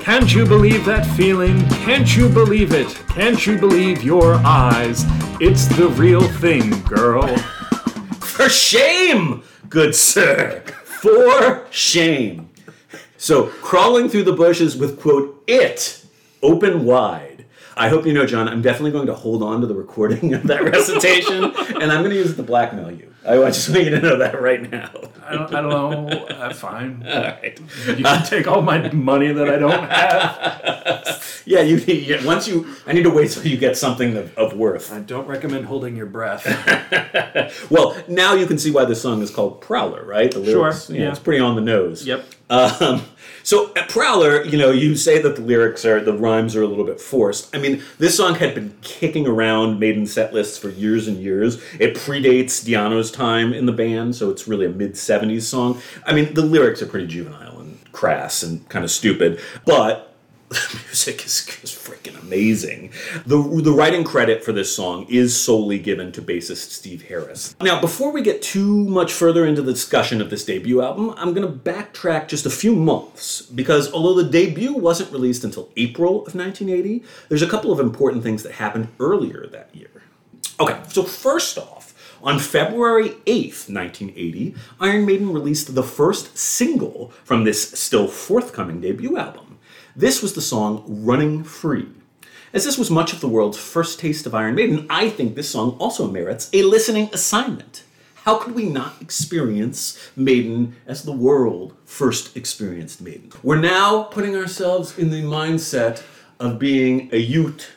[0.00, 1.68] Can't you believe that feeling?
[1.70, 2.86] Can't you believe it?
[3.08, 5.02] Can't you believe your eyes?
[5.40, 7.36] It's the real thing, girl.
[8.20, 10.62] For shame, good sir.
[10.84, 12.51] For shame.
[13.22, 16.04] So, crawling through the bushes with, quote, it
[16.42, 17.44] open wide.
[17.76, 20.42] I hope you know, John, I'm definitely going to hold on to the recording of
[20.48, 21.44] that recitation,
[21.80, 23.14] and I'm going to use it to blackmail you.
[23.24, 24.90] I just want you to know that right now.
[25.24, 26.08] I don't, I don't know.
[26.26, 27.06] Uh, fine.
[27.08, 27.60] All right.
[27.86, 31.28] You can take all my money that I don't have.
[31.44, 32.72] Yeah, you, you once you.
[32.86, 34.92] I need to wait till you get something of, of worth.
[34.92, 36.46] I don't recommend holding your breath.
[37.68, 40.30] Well, now you can see why this song is called Prowler, right?
[40.30, 41.10] The lyrics, Sure, yeah, yeah.
[41.10, 42.06] it's pretty on the nose.
[42.06, 42.24] Yep.
[42.48, 43.02] Um,
[43.42, 46.66] so at Prowler, you know, you say that the lyrics are the rhymes are a
[46.66, 47.54] little bit forced.
[47.54, 51.62] I mean, this song had been kicking around Maiden set lists for years and years.
[51.78, 55.80] It predates Di'Anno's time in the band, so it's really a mid '70s song.
[56.06, 60.11] I mean, the lyrics are pretty juvenile and crass and kind of stupid, but
[60.52, 62.90] the music is, is freaking amazing.
[63.26, 67.54] The, the writing credit for this song is solely given to bassist Steve Harris.
[67.60, 71.34] Now, before we get too much further into the discussion of this debut album, I'm
[71.34, 76.26] going to backtrack just a few months because although the debut wasn't released until April
[76.26, 79.90] of 1980, there's a couple of important things that happened earlier that year.
[80.60, 87.42] Okay, so first off, on February 8th, 1980, Iron Maiden released the first single from
[87.42, 89.51] this still forthcoming debut album.
[89.94, 91.86] This was the song Running Free.
[92.54, 95.50] As this was much of the world's first taste of Iron Maiden, I think this
[95.50, 97.84] song also merits a listening assignment.
[98.24, 103.32] How could we not experience Maiden as the world first experienced Maiden?
[103.42, 106.02] We're now putting ourselves in the mindset
[106.40, 107.68] of being a Ute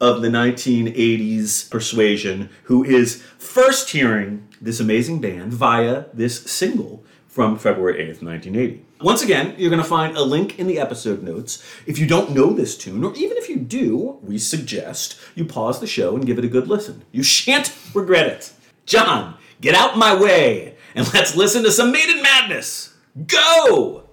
[0.00, 7.58] of the 1980s persuasion who is first hearing this amazing band via this single from
[7.58, 8.84] February 8th, 1980.
[9.00, 11.64] Once again, you're going to find a link in the episode notes.
[11.86, 15.78] If you don't know this tune, or even if you do, we suggest you pause
[15.78, 17.04] the show and give it a good listen.
[17.12, 18.52] You shan't regret it.
[18.86, 22.94] John, get out my way and let's listen to some Maiden Madness.
[23.26, 24.04] Go!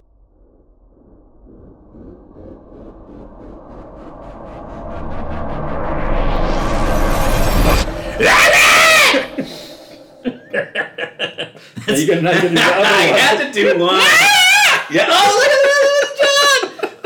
[11.88, 14.45] You gonna, gonna do the other I had to do one.
[14.90, 15.06] Yeah.
[15.10, 17.00] Oh, look at this,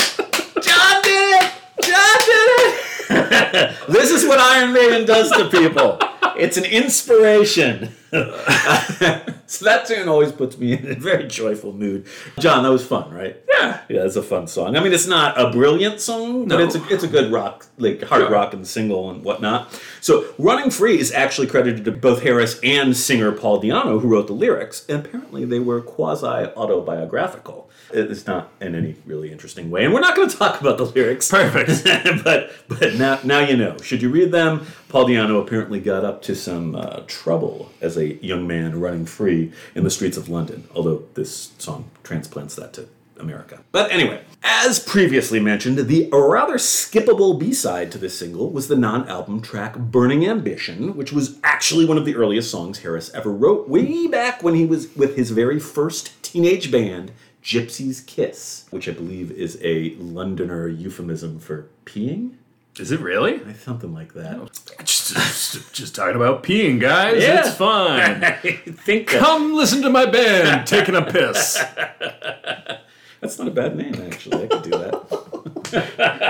[0.55, 0.62] John!
[0.62, 1.53] John did it!
[1.83, 3.88] John did it!
[3.88, 5.99] this is what Iron Maiden does to people.
[6.37, 7.95] It's an inspiration.
[8.11, 12.07] so that tune always puts me in a very joyful mood.
[12.38, 13.37] John, that was fun, right?
[13.53, 13.81] Yeah.
[13.88, 14.77] Yeah, it's a fun song.
[14.77, 18.03] I mean, it's not a brilliant song, but it's a it's a good rock, like
[18.03, 18.31] hard Sure.
[18.31, 19.69] rock and single and whatnot.
[20.01, 24.27] So, "Running Free" is actually credited to both Harris and singer Paul Di'Anno, who wrote
[24.29, 27.69] the lyrics, and apparently they were quasi autobiographical.
[27.92, 30.85] It's not in any really interesting way, and we're not going to talk about the
[30.85, 31.31] lyrics.
[31.31, 31.85] Perfect.
[32.24, 33.76] but but now now you know.
[33.79, 34.66] Should you read them?
[34.88, 39.53] Paul Di'Anno apparently got up to some uh, trouble as a young man running free
[39.74, 40.68] in the streets of London.
[40.74, 42.88] Although this song transplants that to
[43.20, 43.61] America.
[43.70, 48.76] But anyway, as previously mentioned, the rather skippable B side to this single was the
[48.76, 53.31] non album track Burning Ambition, which was actually one of the earliest songs Harris ever
[53.31, 58.88] wrote way back when he was with his very first teenage band, Gypsy's Kiss, which
[58.88, 62.35] I believe is a Londoner euphemism for peeing.
[62.79, 63.40] Is it really?
[63.55, 64.48] Something like that.
[64.85, 67.20] Just, just, just talking about peeing, guys.
[67.22, 67.40] Yeah.
[67.40, 68.22] It's fine.
[68.24, 71.55] I think that- Come listen to my band taking a piss.
[73.20, 74.44] that's not a bad name, actually.
[74.44, 74.94] I could do that.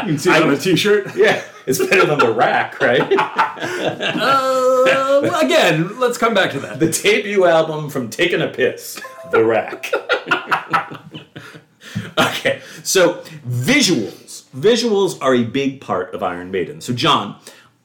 [0.06, 1.14] You can see it on a t-shirt.
[1.14, 3.00] Yeah, it's better than the rack, right?
[4.20, 6.80] Uh, again, let's come back to that.
[6.80, 9.92] the debut album from Taking a Piss, The Rack.
[12.20, 14.44] Okay, so visuals.
[14.54, 16.80] Visuals are a big part of Iron Maiden.
[16.80, 17.38] So, John,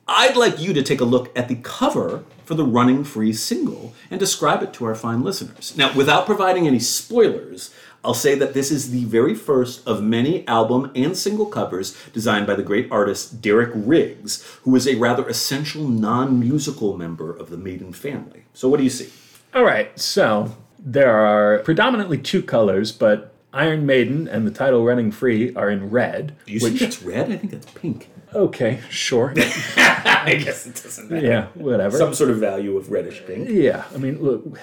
[0.08, 3.94] I'd like you to take a look at the cover for the Running Free single
[4.12, 5.76] and describe it to our fine listeners.
[5.78, 10.48] Now, without providing any spoilers, I'll say that this is the very first of many
[10.48, 15.28] album and single covers designed by the great artist Derek Riggs, who is a rather
[15.28, 18.44] essential non musical member of the Maiden family.
[18.54, 19.10] So, what do you see?
[19.56, 25.12] All right, so there are predominantly two colors, but Iron Maiden and the title Running
[25.12, 26.36] Free are in red.
[26.46, 27.32] Do you think that's red?
[27.32, 28.10] I think that's pink.
[28.34, 29.34] Okay, sure.
[29.78, 31.26] I guess it doesn't matter.
[31.26, 31.98] yeah, whatever.
[31.98, 33.48] Some sort of value of reddish pink.
[33.50, 34.60] yeah, I mean, look,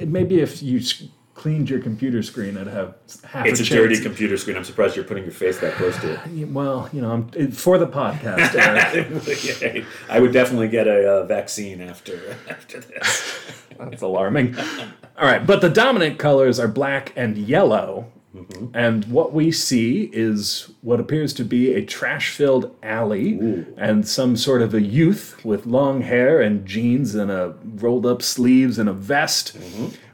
[0.00, 0.80] maybe if you
[1.34, 4.56] cleaned your computer screen, I'd have half It's a a dirty computer screen.
[4.56, 6.48] I'm surprised you're putting your face that close to it.
[6.48, 8.54] Well, you know, I'm, for the podcast,
[9.62, 9.84] Eric.
[10.08, 13.36] I would definitely get a uh, vaccine after after this.
[13.78, 14.56] That's alarming.
[14.58, 18.12] All right, but the dominant colors are black and yellow.
[18.74, 24.36] And what we see is what appears to be a trash filled alley and some
[24.36, 28.88] sort of a youth with long hair and jeans and a rolled up sleeves and
[28.88, 29.56] a vest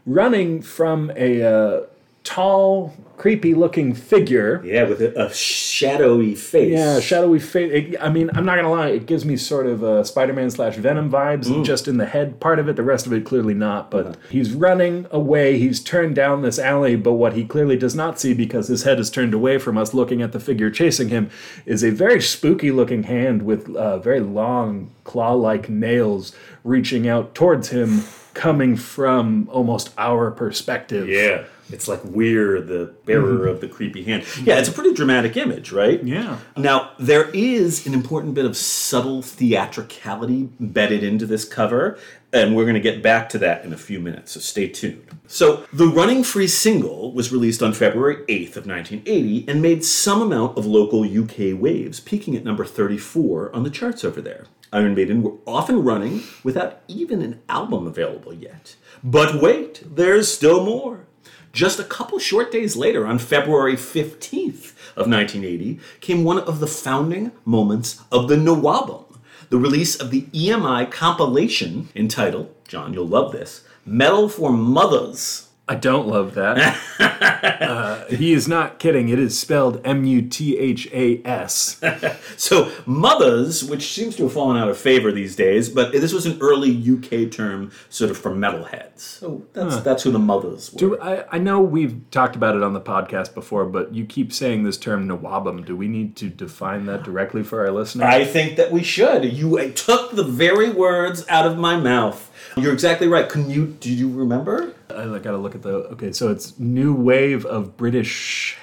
[0.07, 1.81] running from a uh,
[2.25, 4.63] tall, creepy looking figure.
[4.65, 6.73] Yeah, with a, a shadowy face.
[6.73, 7.95] Yeah, shadowy face.
[8.01, 8.89] I mean, I'm not gonna lie.
[8.89, 12.59] It gives me sort of uh, Spider-Man slash Venom vibes, just in the head part
[12.59, 12.77] of it.
[12.77, 13.91] The rest of it clearly not.
[13.91, 15.59] But he's running away.
[15.59, 18.99] He's turned down this alley, but what he clearly does not see, because his head
[18.99, 21.31] is turned away from us, looking at the figure chasing him,
[21.67, 28.03] is a very spooky-looking hand with uh, very long claw-like nails reaching out towards him,
[28.33, 31.09] coming from almost our perspective.
[31.09, 31.45] Yeah.
[31.71, 33.49] It's like we're the bearer mm-hmm.
[33.49, 34.25] of the creepy hand.
[34.43, 36.03] Yeah, it's a pretty dramatic image, right?
[36.03, 36.39] Yeah.
[36.57, 41.99] Now, there is an important bit of subtle theatricality embedded into this cover,
[42.33, 45.07] and we're going to get back to that in a few minutes, so stay tuned.
[45.27, 50.21] So, the Running Free single was released on February 8th of 1980 and made some
[50.21, 54.47] amount of local UK waves, peaking at number 34 on the charts over there.
[54.73, 58.75] Iron Maiden were often running without even an album available yet.
[59.05, 61.07] But wait, there's still more.
[61.55, 66.67] Just a couple short days later, on February 15th of 1980, came one of the
[66.67, 69.05] founding moments of the Nawabum,
[69.51, 75.49] the release of the EMI compilation entitled, John, you'll love this, Metal for Muthas.
[75.67, 76.79] I don't love that.
[77.01, 79.09] uh, he is not kidding.
[79.09, 81.81] It is spelled M U T H A S.
[82.37, 86.27] So, mothers, which seems to have fallen out of favor these days, but this was
[86.27, 88.99] an early UK term sort of for metalheads.
[88.99, 90.79] So that's, that's who the mothers were.
[90.79, 94.33] Do I, I know we've talked about it on the podcast before, but you keep
[94.33, 95.65] saying this term Nawabum.
[95.65, 98.07] Do we need to define that directly for our listeners?
[98.07, 99.25] I think that we should.
[99.25, 102.31] You took the very words out of my mouth.
[102.57, 103.29] You're exactly right.
[103.29, 103.67] Can you?
[103.67, 104.75] Do you remember?
[104.91, 105.75] I, gotta look at the.
[105.93, 108.57] Okay, so it's new wave of British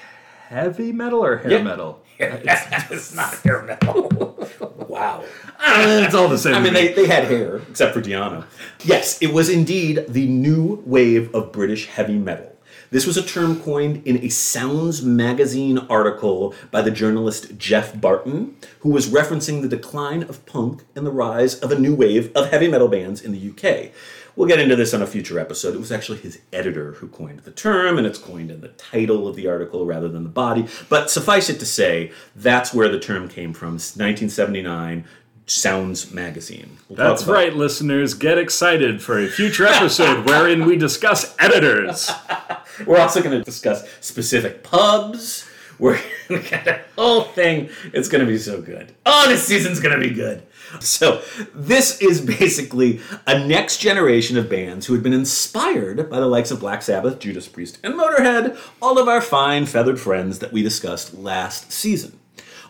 [0.48, 1.62] heavy metal or hair Yeah.
[1.62, 2.02] metal?
[2.18, 4.08] it's not hair metal.
[4.88, 5.24] wow.
[5.60, 6.54] it's all the same.
[6.54, 8.44] I mean, they, they had hair, except for Di'Anno.
[8.84, 12.51] Yes, it was indeed the new wave of British heavy metal.
[12.92, 18.54] This was a term coined in a Sounds magazine article by the journalist Geoff Barton,
[18.80, 22.50] who was referencing the decline of punk and the rise of a new wave of
[22.50, 23.92] heavy metal bands in the UK.
[24.36, 25.74] We'll get into this on a future episode.
[25.74, 29.26] It was actually his editor who coined the term, and it's coined in the title
[29.26, 30.66] of the article rather than the body.
[30.90, 35.06] But suffice it to say, that's where the term came from 1979,
[35.46, 36.76] Sounds Magazine.
[36.90, 38.12] We'll That's right, listeners.
[38.12, 42.10] Get excited for a future episode wherein we discuss editors.
[42.86, 45.48] We're also going to discuss specific pubs.
[45.78, 47.70] We're we got a whole thing.
[47.92, 48.94] It's going to be so good.
[49.04, 50.42] Oh, this season's going to be good.
[50.80, 51.22] So,
[51.54, 56.50] this is basically a next generation of bands who had been inspired by the likes
[56.50, 60.62] of Black Sabbath, Judas Priest, and Motorhead, all of our fine feathered friends that we
[60.62, 62.18] discussed last season.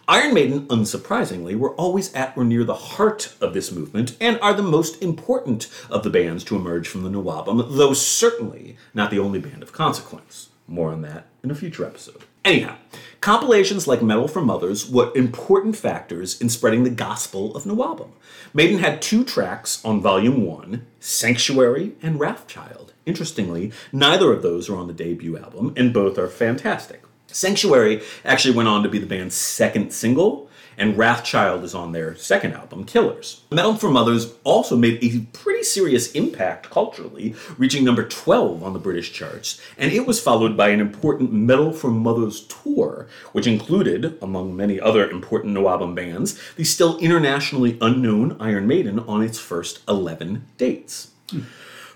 [0.09, 4.53] Iron Maiden, unsurprisingly, were always at or near the heart of this movement and are
[4.53, 9.11] the most important of the bands to emerge from the new album, though certainly not
[9.11, 10.49] the only band of consequence.
[10.67, 12.25] More on that in a future episode.
[12.45, 12.77] Anyhow,
[13.21, 18.11] compilations like Metal for Muthas were important factors in spreading the gospel of Nawabum.
[18.53, 22.89] Maiden had two tracks on Volume 1 Sanctuary and Wrathchild.
[23.07, 27.02] Interestingly, neither of those are on the debut album, and both are fantastic.
[27.33, 32.17] Sanctuary actually went on to be the band's second single, and Wrathchild is on their
[32.17, 33.43] second album, Killers.
[33.51, 38.79] Metal for Muthas also made a pretty serious impact culturally, reaching number 12 on the
[38.79, 44.19] British charts, and it was followed by an important Metal for Muthas tour, which included,
[44.23, 49.81] among many other important NWOBHM bands, the still internationally unknown Iron Maiden on its first
[49.89, 51.09] 11 dates.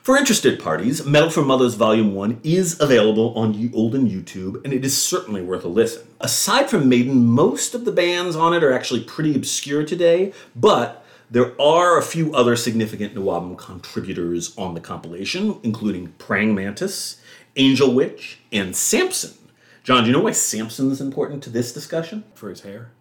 [0.07, 4.85] For interested parties, Metal for Muthas Volume 1 is available on Olden YouTube, and it
[4.85, 6.07] is certainly worth a listen.
[6.21, 11.05] Aside from Maiden, most of the bands on it are actually pretty obscure today, but
[11.29, 17.21] there are a few other significant NWOBHM contributors on the compilation, including Praying Mantis,
[17.57, 19.37] Angel Witch, and Samson.
[19.83, 22.23] John, do you know why Samson is important to this discussion?
[22.35, 22.93] For his hair.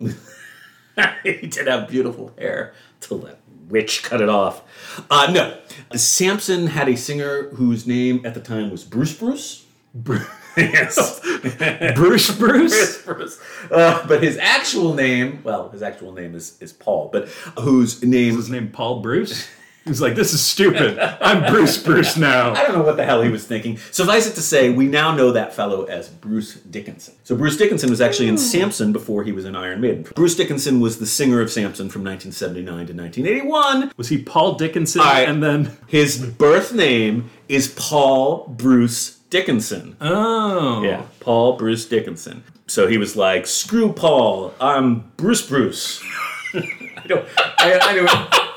[1.23, 4.63] he did have beautiful hair till that witch cut it off.
[5.09, 5.57] Uh, no,
[5.97, 9.65] Samson had a singer whose name at the time was Bruce Bruce.
[10.57, 11.19] yes,
[11.95, 12.37] Bruce Bruce?
[12.37, 13.41] Bruce Bruce.
[13.71, 17.27] Uh, but his actual name, well, his actual name is, is Paul, but
[17.59, 19.47] whose name His name Paul Bruce?
[19.85, 20.97] He's like, this is stupid.
[20.99, 22.53] I'm Bruce Bruce now.
[22.53, 23.77] I don't know what the hell he was thinking.
[23.91, 27.13] Suffice it to say, we now know that fellow as Bruce Dickinson.
[27.23, 28.39] So Bruce Dickinson was actually in hmm.
[28.39, 30.07] Samson before he was in Iron Maiden.
[30.15, 33.91] Bruce Dickinson was the singer of Samson from 1979 to 1981.
[33.95, 39.97] Was he Paul Dickinson I- and then His birth name is Paul Bruce Dickinson.
[40.01, 40.81] Oh.
[40.81, 42.43] Yeah, Paul Bruce Dickinson.
[42.67, 46.01] So he was like, "Screw Paul, I'm Bruce Bruce."
[46.55, 47.27] I don't.
[47.59, 48.54] I, I don't.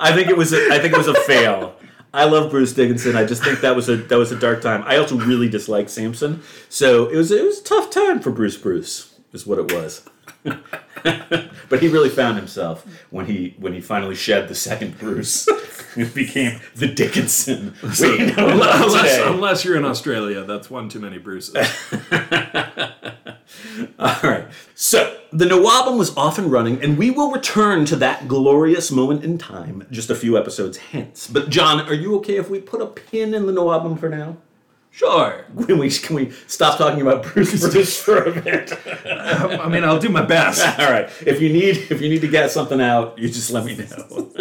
[0.00, 0.52] I think it was.
[0.52, 1.76] A, I think it was a fail.
[2.14, 3.14] I love Bruce Dickinson.
[3.16, 4.82] I just think that was a that was a dark time.
[4.86, 8.56] I also really disliked Samson, so it was it was a tough time for Bruce
[8.56, 9.12] Bruce.
[9.32, 10.08] Is what it was.
[11.68, 15.46] but he really found himself when he when he finally shed the second Bruce.
[15.96, 17.72] It became the Dickinson.
[17.82, 21.56] know him Unless, unless you're in Australia, that's one too many Bruces.
[23.98, 24.46] All right.
[24.74, 29.24] So the NWOBHM was off and running, and we will return to that glorious moment
[29.24, 31.28] in time just a few episodes hence.
[31.28, 34.36] But John, are you okay if we put a pin in the NWOBHM for now?
[34.96, 35.44] Sure.
[35.66, 38.72] Can we can we stop talking about Bruce Bruce for a bit?
[39.04, 40.66] Uh, I mean, I'll do my best.
[40.80, 41.10] All right.
[41.20, 44.32] If you need if you need to get something out, you just let me know.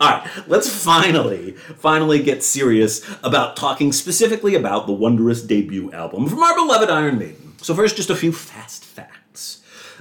[0.00, 0.30] All right.
[0.46, 6.54] Let's finally finally get serious about talking specifically about the wondrous debut album from our
[6.54, 7.54] beloved Iron Maiden.
[7.60, 9.17] So first, just a few fast facts.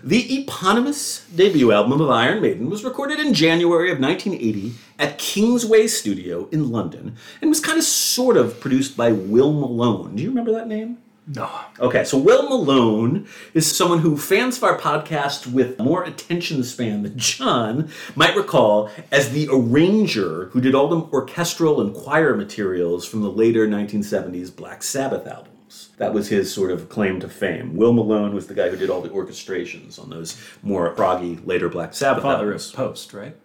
[0.03, 5.87] The eponymous debut album of Iron Maiden was recorded in January of 1980 at Kingsway
[5.87, 10.15] Studio in London and was kind of sort of produced by Will Malone.
[10.15, 10.99] Do you remember that name?
[11.27, 11.49] No.
[11.79, 17.03] Okay, so Will Malone is someone who fans of our podcast with more attention span
[17.03, 23.05] than John might recall as the arranger who did all the orchestral and choir materials
[23.05, 25.56] from the later 1970s Black Sabbath albums.
[25.97, 27.75] That was his sort of claim to fame.
[27.75, 31.69] Will Malone was the guy who did all the orchestrations on those more proggy later
[31.69, 32.69] Black Sabbath Father albums.
[32.69, 33.35] of Post, right?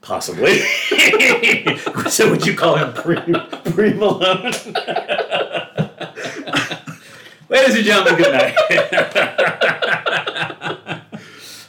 [0.00, 0.58] Possibly.
[2.08, 3.16] so would you call him pre,
[3.72, 4.44] pre Malone?
[7.48, 8.56] Ladies and gentlemen, good night.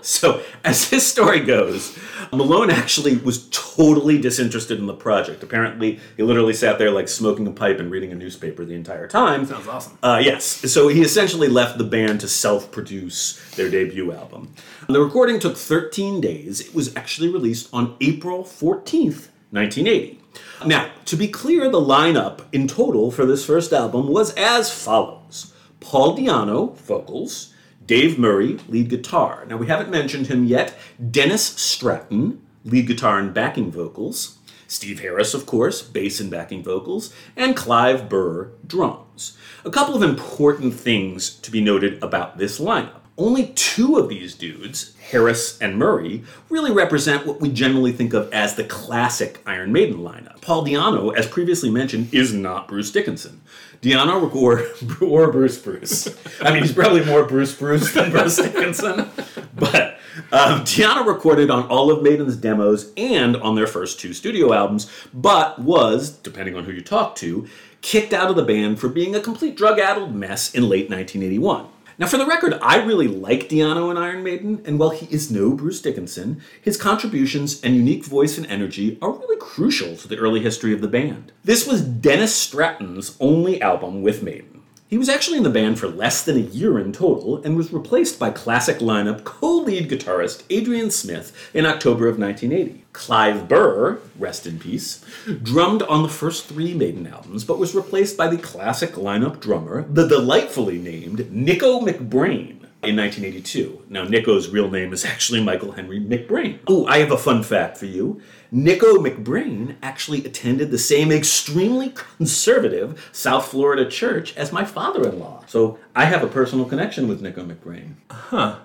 [0.08, 1.98] so, as his story goes,
[2.32, 5.44] Malone actually was totally disinterested in the project.
[5.44, 9.08] Apparently, he literally sat there like smoking a pipe and reading a newspaper the entire
[9.08, 9.46] time.
[9.46, 9.98] Sounds awesome.
[10.02, 10.46] Uh, yes.
[10.46, 14.54] So he essentially left the band to self produce their debut album.
[14.88, 16.62] The recording took 13 days.
[16.62, 20.22] It was actually released on April 14th, 1980.
[20.66, 25.54] Now, to be clear, the lineup in total for this first album was as follows
[25.82, 27.54] Paul Di'Anno, vocals.
[27.88, 29.46] Dave Murray, lead guitar.
[29.48, 30.78] Now, we haven't mentioned him yet.
[31.10, 34.38] Dennis Stratton, lead guitar and backing vocals.
[34.68, 37.14] Steve Harris, of course, bass and backing vocals.
[37.38, 39.38] And Clive Burr, drums.
[39.64, 43.00] A couple of important things to be noted about this lineup.
[43.18, 48.32] Only two of these dudes, Harris and Murray, really represent what we generally think of
[48.32, 50.40] as the classic Iron Maiden lineup.
[50.42, 53.42] Paul Di'Anno, as previously mentioned, is not Bruce Dickinson.
[53.82, 54.66] Di'Anno or,
[55.06, 56.08] or Bruce Bruce.
[56.42, 59.10] I mean, he's probably more Bruce Bruce than Bruce Dickinson.
[59.56, 59.98] But
[60.32, 64.92] um, Di'Anno recorded on all of Maiden's demos and on their first two studio albums,
[65.14, 67.48] but was, depending on who you talk to,
[67.82, 71.68] kicked out of the band for being a complete drug addled mess in late 1981.
[72.00, 75.32] Now, for the record, I really like Di'Anno in Iron Maiden, and while he is
[75.32, 80.18] no Bruce Dickinson, his contributions and unique voice and energy are really crucial to the
[80.18, 81.32] early history of the band.
[81.44, 84.57] This was Dennis Stratton's only album with Maiden.
[84.90, 87.74] He was actually in the band for less than a year in total and was
[87.74, 92.86] replaced by classic lineup co lead guitarist Adrian Smith in October of 1980.
[92.94, 95.04] Clive Burr, rest in peace,
[95.44, 99.86] drummed on the first three Maiden albums but was replaced by the classic lineup drummer,
[99.90, 102.57] the delightfully named Nicko McBrain.
[102.88, 103.84] In 1982.
[103.90, 106.60] Now, Nicko's real name is actually Michael Henry McBrain.
[106.68, 108.22] Oh, I have a fun fact for you.
[108.50, 115.20] Nicko McBrain actually attended the same extremely conservative South Florida church as my father in
[115.20, 115.44] law.
[115.48, 117.96] So I have a personal connection with Nicko McBrain.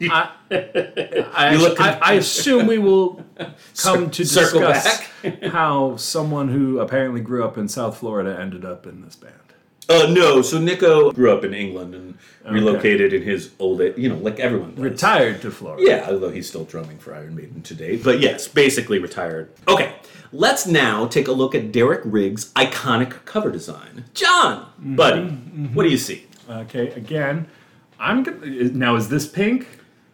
[0.00, 3.22] I, I, You look I, I assume we will
[3.76, 5.02] come to Circle discuss
[5.52, 9.34] how someone who apparently grew up in South Florida ended up in this band.
[9.88, 12.18] Uh, no, so Nicko grew up in England and
[12.50, 14.84] relocated in his old age, you know, like everyone does.
[14.84, 15.82] Retired to Florida.
[15.86, 17.96] Yeah, although he's still drumming for Iron Maiden today.
[17.96, 19.50] But yes, basically retired.
[19.68, 19.94] Okay,
[20.32, 24.04] let's now take a look at Derek Riggs' iconic cover design.
[24.14, 25.26] John, buddy,
[25.74, 26.26] what do you see?
[26.48, 27.46] Okay, again,
[27.98, 29.66] I'm gonna, now is this pink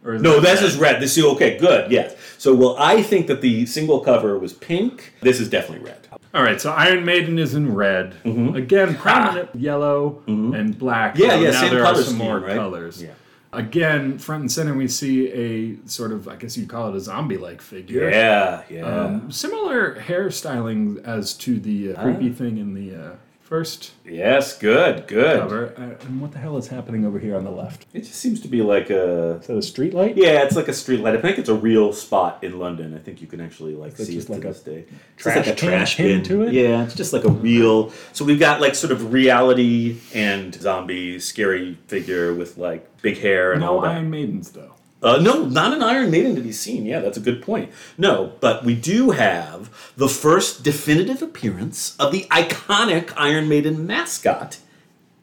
[0.05, 1.01] or is No, this is red.
[1.01, 1.59] This is okay.
[1.59, 1.91] Good.
[1.91, 2.17] Yes.
[2.39, 5.15] So, well, I think that the single cover was pink.
[5.21, 6.09] This is definitely red.
[6.33, 8.15] All right, so Iron Maiden is in red.
[8.25, 11.15] Again, prominent yellow and black.
[11.15, 11.23] Mm-hmm.
[11.25, 12.57] Yeah, yeah, Now same there color are some scheme, more right?
[12.57, 13.03] colors.
[13.03, 13.11] Yeah.
[13.53, 17.01] Again, front and center, we see a sort of, I guess you'd call it a
[17.01, 18.09] zombie-like figure.
[18.09, 18.63] Yeah.
[18.71, 18.83] Yeah.
[18.87, 23.13] Um, similar hairstyling as to the uh, creepy thing in the uh,
[23.51, 24.57] first yes.
[24.57, 25.09] Good.
[25.09, 25.41] Good.
[25.41, 25.75] cover.
[25.77, 27.85] Uh, and what the hell is happening over here on the left?
[27.93, 29.39] It just seems to be like a.
[29.41, 30.17] Is that a street light?
[30.17, 31.17] Yeah, it's like a street light.
[31.17, 32.95] I think it's a real spot in London.
[32.95, 34.85] I think you can actually like it see just it like to a this day.
[35.15, 36.53] It's trash like a trash bin to it?
[36.53, 37.93] Yeah, it's just like a real.
[38.13, 43.53] So we've got like sort of reality and zombie, scary figure with like big hair
[43.53, 43.97] and all No that.
[43.97, 44.75] Iron Maidens, though.
[45.03, 46.85] Uh, no, not an Iron Maiden to be seen.
[46.85, 47.73] Yeah, that's a good point.
[47.97, 54.59] No, but we do have the first definitive appearance of the iconic Iron Maiden mascot,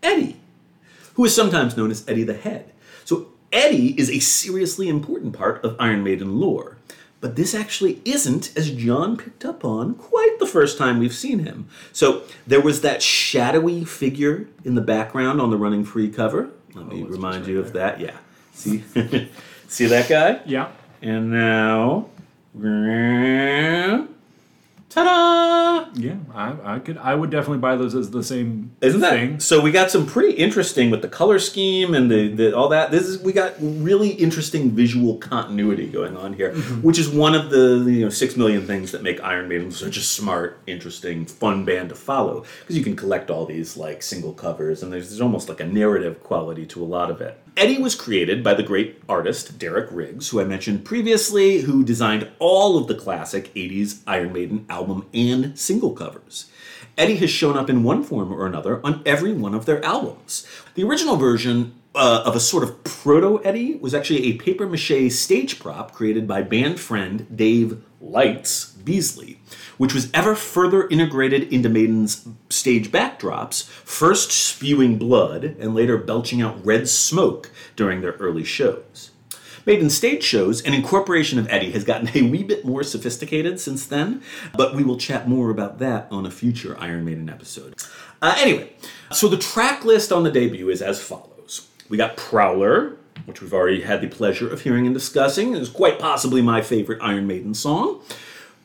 [0.02, 0.38] Eddie,
[1.14, 2.72] who is sometimes known as Eddie the Head.
[3.06, 6.78] So, Eddie is a seriously important part of Iron Maiden lore.
[7.20, 11.40] But this actually isn't, as John picked up on, quite the first time we've seen
[11.40, 11.68] him.
[11.94, 16.50] So, there was that shadowy figure in the background on the Running Free cover.
[16.74, 18.00] Let me it's remind you of that.
[18.00, 18.18] Yeah.
[18.54, 18.84] See?
[19.68, 20.40] See that guy?
[20.46, 20.70] Yeah.
[21.02, 22.08] And now,
[24.90, 25.86] ta-da!
[25.96, 26.98] Yeah, I, I could.
[26.98, 29.40] I would definitely buy those as the same Isn't that thing.
[29.40, 29.62] so?
[29.62, 32.92] We got some pretty interesting with the color scheme and the, the all that.
[32.92, 36.82] This is we got really interesting visual continuity going on here, Mm-hmm.
[36.82, 39.98] which is one of the you know six million things that make Iron Maiden such
[39.98, 44.34] a smart, interesting, fun band to follow because you can collect all these like single
[44.34, 47.40] covers and there's, there's almost like a narrative quality to a lot of it.
[47.58, 52.30] Eddie was created by the great artist Derek Riggs, who I mentioned previously, who designed
[52.38, 56.52] all of the classic 80s Iron Maiden album and single covers.
[57.00, 60.48] Eddie has shown up in one form or another on every one of their albums.
[60.76, 65.12] The original version uh, of a sort of proto Eddie was actually a paper mache
[65.12, 69.40] stage prop created by band friend Dave Lights Beasley,
[69.78, 76.42] which was ever further integrated into Maiden's stage backdrops, first spewing blood and later belching
[76.42, 79.12] out red smoke during their early shows.
[79.68, 83.86] Maiden stage shows and incorporation of Eddie has gotten a wee bit more sophisticated since
[83.86, 84.24] then,
[84.56, 87.76] but we will chat more about that on a future Iron Maiden episode.
[88.22, 88.72] Uh, anyway,
[89.12, 93.54] so the track list on the debut is as follows We got Prowler, which we've
[93.54, 95.54] already had the pleasure of hearing and discussing.
[95.54, 98.02] Is quite possibly my favorite Iron Maiden song.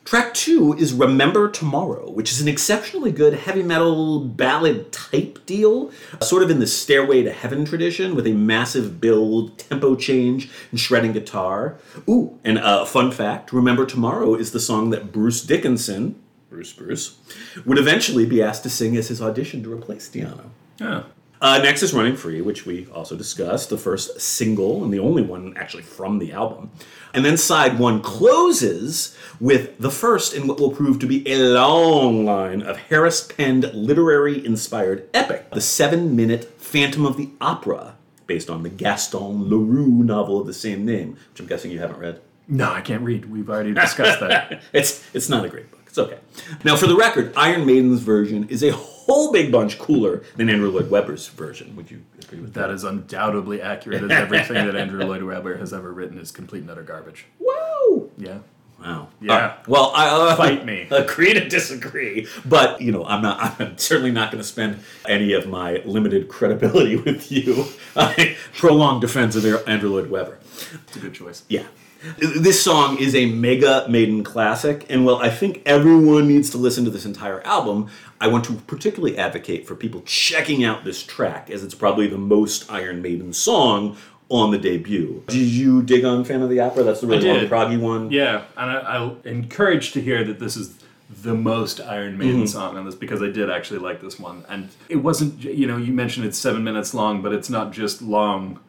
[0.05, 5.91] Track two is Remember Tomorrow, which is an exceptionally good heavy metal ballad type deal,
[6.21, 10.79] sort of in the Stairway to Heaven tradition with a massive build, tempo change, and
[10.79, 11.77] shredding guitar.
[12.09, 17.17] Ooh, and a fun fact Remember Tomorrow is the song that Bruce Dickinson, Bruce Bruce,
[17.65, 20.49] would eventually be asked to sing as his audition to replace Di'Anno.
[20.79, 21.03] Yeah.
[21.43, 25.21] Uh, next is Running Free, which we also discussed, the first single and the only
[25.21, 26.71] one actually from the album.
[27.13, 31.37] And then side one closes with the first in what will prove to be a
[31.37, 37.97] long line of Harris penned literary inspired epic, the seven minute Phantom of the Opera,
[38.25, 41.99] based on the Gaston Leroux novel of the same name, which I'm guessing you haven't
[41.99, 42.21] read.
[42.47, 43.25] No, I can't read.
[43.29, 44.61] We've already discussed that.
[44.71, 45.81] It's it's not a great book.
[45.87, 46.19] It's okay.
[46.63, 48.71] Now, for the record, Iron Maiden's version is a
[49.05, 51.75] whole big bunch cooler than Andrew Lloyd Webber's version.
[51.75, 52.67] Would you agree with that?
[52.67, 56.61] That is undoubtedly accurate, as everything that Andrew Lloyd Webber has ever written is complete
[56.61, 57.25] and utter garbage.
[57.39, 58.09] Whoa!
[58.17, 58.39] Yeah.
[58.79, 59.07] Wow.
[59.21, 59.33] Yeah.
[59.37, 59.67] Right.
[59.67, 60.87] Well, I uh, Fight me.
[60.91, 63.55] Agree to disagree, but you know, I'm not.
[63.59, 67.65] I'm certainly not going to spend any of my limited credibility with you.
[68.57, 70.37] Prolonged defense of Andrew Lloyd Webber.
[70.87, 71.43] It's a good choice.
[71.47, 71.65] Yeah.
[72.17, 76.83] This song is a mega Maiden classic, and while I think everyone needs to listen
[76.85, 77.89] to this entire album.
[78.19, 82.17] I want to particularly advocate for people checking out this track, as it's probably the
[82.17, 83.97] most Iron Maiden song
[84.29, 85.23] on the debut.
[85.27, 86.83] Did you dig on Phantom of the Opera?
[86.83, 88.11] That's the really long, proggy one.
[88.11, 90.77] Yeah, and I, I'm encouraged to hear that this is
[91.21, 92.45] the most Iron Maiden mm-hmm.
[92.45, 95.43] song on this because I did actually like this one, and it wasn't.
[95.43, 98.59] You know, you mentioned it's seven minutes long, but it's not just long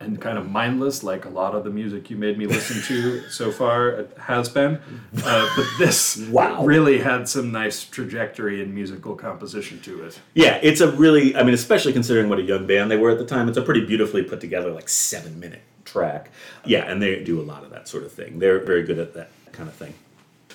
[0.00, 3.22] and kind of mindless like a lot of the music you made me listen to
[3.30, 4.78] so far has been.
[5.24, 6.64] Uh, but this Wow.
[6.64, 10.20] really had some nice trajectory and musical composition to it.
[10.34, 13.18] Yeah, it's a really, I mean, especially considering what a young band they were at
[13.18, 16.30] the time, it's a pretty beautifully put together, like seven minute track.
[16.64, 18.38] Yeah, and they do a lot of that sort of thing.
[18.40, 19.94] They're very good at that kind of thing.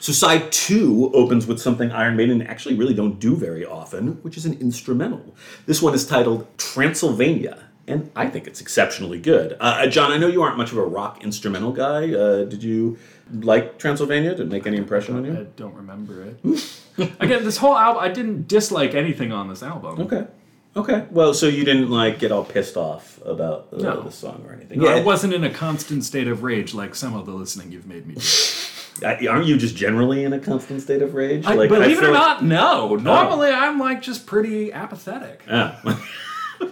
[0.02, 4.38] So, side two opens with something Iron Maiden actually really don't do very often, which
[4.38, 5.36] is an instrumental.
[5.66, 7.58] This one is titled Transylvania,
[7.90, 9.58] and I think it's exceptionally good.
[9.60, 12.14] Uh, John, I know you aren't much of a rock instrumental guy.
[12.14, 12.98] Uh, did you
[13.32, 14.32] like Transylvania?
[14.32, 15.34] Did it make any impression on you?
[15.34, 16.40] I don't remember it.
[17.20, 20.00] Again, this whole album, I didn't dislike anything on this album.
[20.02, 20.28] Okay.
[20.76, 21.06] Okay.
[21.10, 24.02] Well, so you didn't like get all pissed off about uh, No.
[24.04, 24.80] the song or anything?
[24.80, 24.96] No, yeah.
[24.96, 28.06] I wasn't in a constant state of rage like some of the listening you've made
[28.06, 28.22] me do.
[29.06, 31.46] I- aren't you just generally in a constant state of rage?
[31.46, 32.96] I, Like, I believe it feel or like- not, no.
[32.98, 35.42] Normally, I'm like just pretty apathetic.
[35.48, 35.80] Yeah.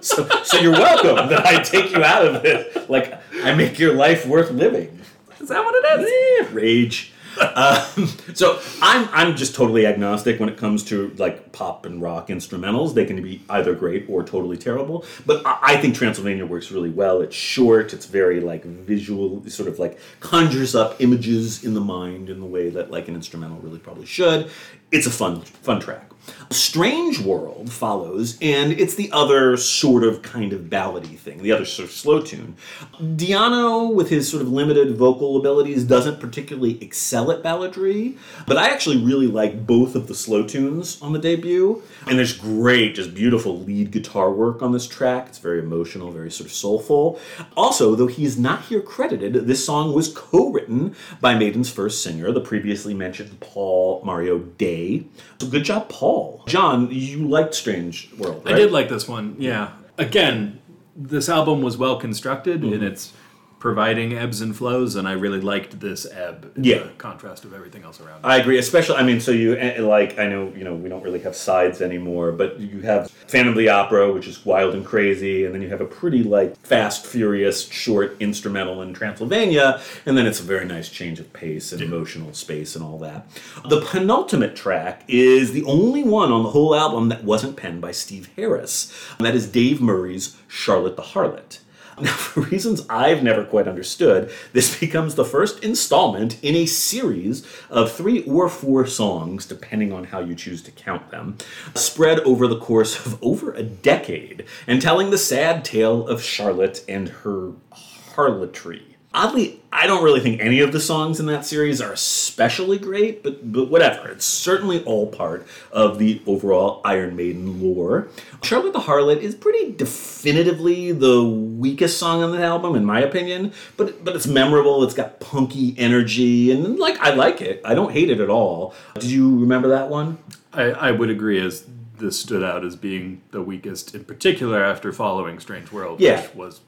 [0.02, 2.90] so, so you're welcome that I take you out of it.
[2.90, 3.14] Like
[3.44, 5.00] I make your life worth living.
[5.40, 6.48] Is that what it is?
[6.48, 7.14] Eh, rage.
[7.40, 12.30] Um, so I'm I'm just totally agnostic when it comes to like pop and rock
[12.30, 12.94] instrumentals.
[12.94, 15.06] They can be either great or totally terrible.
[15.26, 17.22] But I, I think Transylvania works really well.
[17.22, 17.94] It's short.
[17.94, 19.48] It's very like visual.
[19.50, 23.16] Sort of like conjures up images in the mind in the way that like an
[23.16, 24.50] instrumental really probably should.
[24.92, 26.10] It's a fun fun track.
[26.50, 31.66] Strange World follows, and it's the other sort of kind of ballady thing, the other
[31.66, 32.56] sort of slow tune.
[33.02, 38.70] Di'Anno, with his sort of limited vocal abilities, doesn't particularly excel at balladry, but I
[38.70, 41.84] actually really like both of the slow tunes on the debut.
[42.08, 45.28] And there's great, just beautiful lead guitar work on this track.
[45.28, 47.20] It's very emotional, very sort of soulful.
[47.56, 52.02] Also, though he is not here credited, this song was co written by Maiden's first
[52.02, 55.06] singer, the previously mentioned Paul Mario Day.
[55.40, 56.17] So good job, Paul.
[56.48, 58.56] John, you liked Strange World, right?
[58.56, 59.36] I did like this one.
[59.40, 59.72] Yeah.
[59.98, 60.60] Again,
[60.96, 62.74] this album was well constructed Mm-hmm.
[62.76, 63.14] in its
[63.60, 66.52] providing ebbs and flows, and I really liked this ebb.
[66.56, 66.84] Yeah.
[66.84, 68.20] the contrast of everything else around.
[68.20, 68.26] it.
[68.26, 68.98] I agree, especially.
[68.98, 70.20] I mean, so you eh, like.
[70.20, 73.58] I know you know we don't really have sides anymore, but you have Phantom of
[73.58, 77.06] the Opera, which is wild and crazy, and then you have a pretty like fast,
[77.06, 81.82] furious, short instrumental in Transylvania, and then it's a very nice change of pace and
[81.82, 83.28] emotional space and all that.
[83.70, 87.92] The penultimate track is the only one on the whole album that wasn't penned by
[87.92, 91.60] Steve Harris, and that is Dave Murray's Charlotte the Harlot.
[92.02, 97.44] Now, for reasons I've never quite understood, this becomes the first installment in a series
[97.72, 101.40] of three or four songs, depending on how you choose to count them,
[101.74, 106.86] spread over the course of over a decade, and telling the sad tale of Charlotte
[106.88, 108.97] and her harlotry.
[109.14, 113.24] Oddly, I don't really think any of the songs in that series are especially great,
[113.24, 114.10] but but whatever.
[114.10, 118.10] It's certainly all part of the overall Iron Maiden lore.
[118.44, 123.54] Charlotte the Harlot is pretty definitively the weakest song on the album, in my opinion.
[123.76, 124.84] But but it's memorable.
[124.84, 127.62] It's got punky energy, and like I like it.
[127.66, 128.76] I don't hate it at all.
[128.96, 130.18] Did you remember that one?
[130.54, 131.66] I, I would agree as
[131.98, 136.22] this stood out as being the weakest, in particular after following Strange World, Yeah.
[136.22, 136.62] which was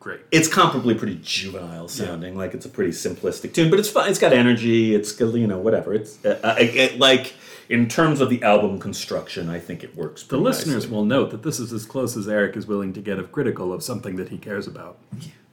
[0.00, 0.20] great.
[0.30, 2.36] it's comparably pretty juvenile sounding.
[2.36, 4.08] Like it's a pretty simplistic tune, but it's fun.
[4.08, 4.94] It's got energy.
[4.94, 5.94] It's you know whatever.
[5.94, 7.34] It's uh, uh, it, like
[7.68, 10.22] in terms of the album construction, I think it works.
[10.22, 10.90] The listeners nicely.
[10.90, 13.72] will note that this is as close as Eric is willing to get of critical
[13.72, 14.98] of something that he cares about.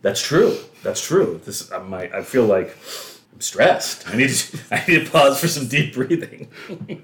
[0.01, 0.57] That's true.
[0.83, 1.41] That's true.
[1.43, 2.13] This I might.
[2.13, 2.77] I feel like.
[3.33, 4.07] I'm stressed.
[4.07, 6.47] I need to, I need to pause for some deep breathing.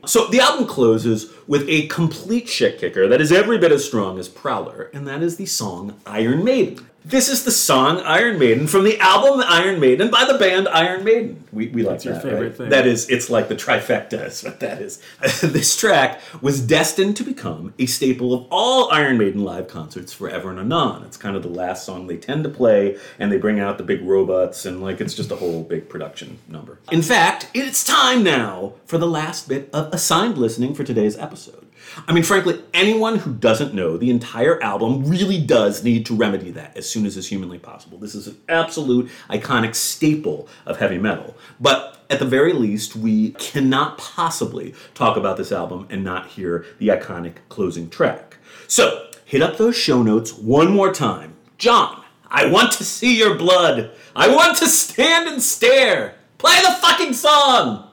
[0.06, 4.18] so the album closes with a complete shit kicker that is every bit as strong
[4.18, 6.88] as Prowler, and that is the song Iron Maiden.
[7.04, 11.04] This is the song Iron Maiden from the album Iron Maiden by the band Iron
[11.04, 11.44] Maiden.
[11.52, 12.56] We, we like That's your that, favorite right?
[12.56, 12.70] thing.
[12.70, 15.02] That is, it's like the trifecta is what that is.
[15.42, 20.52] this track was destined to become a staple of all Iron Maiden live concerts forever
[20.52, 21.04] and anon.
[21.04, 23.84] It's kind of the last song they tend to play, and they bring out the
[23.84, 26.78] big robots, and like it's just a whole big production number.
[26.92, 31.61] In fact, it's time now for the last bit of assigned listening for today's episode.
[32.08, 36.52] I mean, frankly, anyone who doesn't know the entire album really does need to remedy
[36.52, 37.98] that as soon as is humanly possible.
[37.98, 41.36] This is an absolute iconic staple of heavy metal.
[41.60, 46.66] But at the very least, we cannot possibly talk about this album and not hear
[46.78, 48.38] the iconic closing track.
[48.68, 51.36] So, hit up those show notes one more time.
[51.58, 53.92] John, I want to see your blood.
[54.16, 56.16] I want to stand and stare.
[56.38, 57.91] Play the fucking song.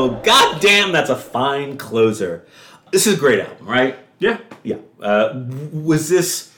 [0.00, 2.46] Oh, goddamn, that's a fine closer.
[2.92, 3.98] This is a great album, right?
[4.20, 4.38] Yeah.
[4.62, 4.76] Yeah.
[5.00, 6.54] Uh, was this.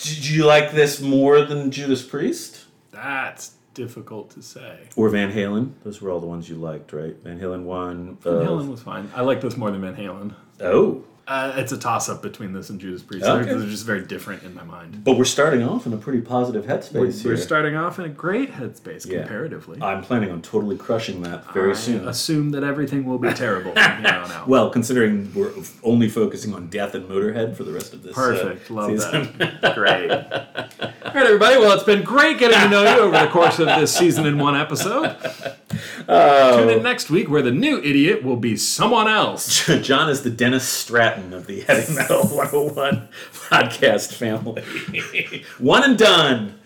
[0.00, 2.66] Did you like this more than Judas Priest?
[2.92, 4.78] That's difficult to say.
[4.94, 5.72] Or Van Halen?
[5.82, 7.16] Those were all the ones you liked, right?
[7.24, 8.18] Van Halen 1.
[8.20, 9.10] Van uh, Halen was fine.
[9.12, 10.32] I like this more than Van Halen.
[10.60, 11.02] Oh.
[11.26, 13.24] Uh, it's a toss up between this and Judas Priest.
[13.24, 13.44] Okay.
[13.46, 15.02] They're, they're just very different in my mind.
[15.04, 17.30] But we're starting off in a pretty positive headspace We're, here.
[17.32, 19.20] we're starting off in a great headspace Yeah.
[19.20, 19.80] comparatively.
[19.80, 22.06] I'm planning on totally crushing that very I soon.
[22.06, 24.48] assume that everything will be terrible from here on out.
[24.54, 25.52] Well, considering we're
[25.82, 28.12] only focusing on Death and Motorhead for the rest of this.
[28.12, 28.70] uh, Perfect.
[28.70, 29.34] Love season.
[29.38, 29.74] that.
[29.74, 30.10] Great.
[30.10, 31.56] All right, everybody.
[31.56, 34.36] Well, it's been great getting to know you over the course of this season in
[34.38, 35.16] one episode.
[36.08, 36.58] Oh.
[36.58, 39.66] Tune in next week where the new idiot will be someone else.
[39.82, 45.44] John is the Dennis Stratton of the Heavy Metal 101 podcast family.
[45.58, 46.58] One and done.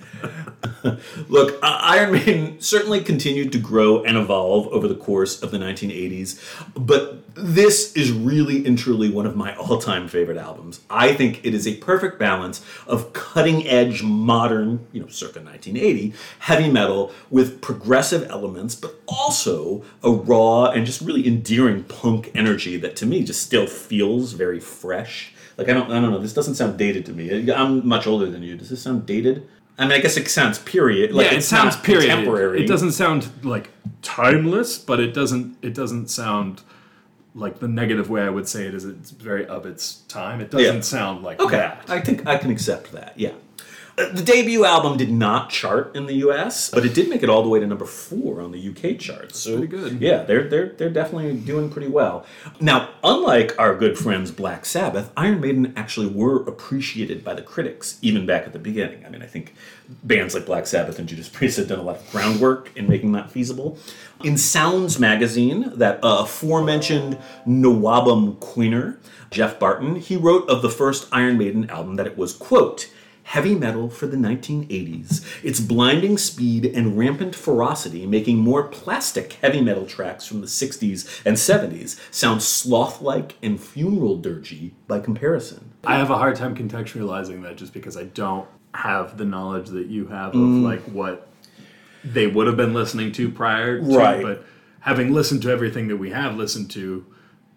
[1.28, 5.58] Look, uh, Iron Maiden certainly continued to grow and evolve over the course of the
[5.58, 6.40] 1980s,
[6.74, 10.80] but this is really and truly one of my all time favorite albums.
[10.90, 16.14] I think it is a perfect balance of cutting edge, modern, you know, circa 1980,
[16.40, 22.76] heavy metal with progressive elements, but also a raw and just really endearing punk energy
[22.78, 25.32] that to me just still feels very fresh.
[25.56, 26.18] Like I don't, I don't know.
[26.18, 27.50] This doesn't sound dated to me.
[27.52, 28.56] I'm much older than you.
[28.56, 29.48] Does this sound dated?
[29.78, 31.12] I mean, I guess it sounds period.
[31.12, 32.08] Like yeah, it sounds period.
[32.08, 32.64] contemporary.
[32.64, 33.70] It doesn't sound like
[34.02, 35.56] timeless, but it doesn't.
[35.62, 36.62] It doesn't sound
[37.34, 38.84] like the negative way I would say it is.
[38.84, 40.40] It's very of its time.
[40.40, 40.80] It doesn't Yeah.
[40.80, 41.84] sound like Okay, that.
[41.88, 43.12] I think I can accept that.
[43.16, 43.32] Yeah.
[43.98, 47.42] The debut album did not chart in the U.S., but it did make it all
[47.42, 48.96] the way to number four on the U.K.
[48.96, 49.40] charts.
[49.40, 50.00] So pretty good.
[50.00, 52.24] Yeah, they're they're they're definitely doing pretty well.
[52.60, 57.98] Now, unlike our good friends Black Sabbath, Iron Maiden actually were appreciated by the critics
[58.00, 59.04] even back at the beginning.
[59.04, 59.54] I mean, I think
[60.04, 63.12] bands like Black Sabbath and Judas Priest had done a lot of groundwork in making
[63.12, 63.78] that feasible.
[64.22, 68.98] In Sounds magazine, that uh, aforementioned NWOBHM Queener,
[69.30, 72.90] Geoff Barton, he wrote of the first Iron Maiden album that it was, quote,
[73.28, 75.22] heavy metal for the 1980s.
[75.44, 81.20] Its blinding speed and rampant ferocity making more plastic heavy metal tracks from the 60s
[81.26, 85.72] and 70s sound sloth-like and funeral dirgy by comparison.
[85.84, 89.88] I have a hard time contextualizing that just because I don't have the knowledge that
[89.88, 90.62] you have of Mm.
[90.62, 91.28] like what
[92.02, 94.22] they would have been listening to prior to Right.
[94.22, 94.44] but
[94.80, 97.04] having listened to everything that we have listened to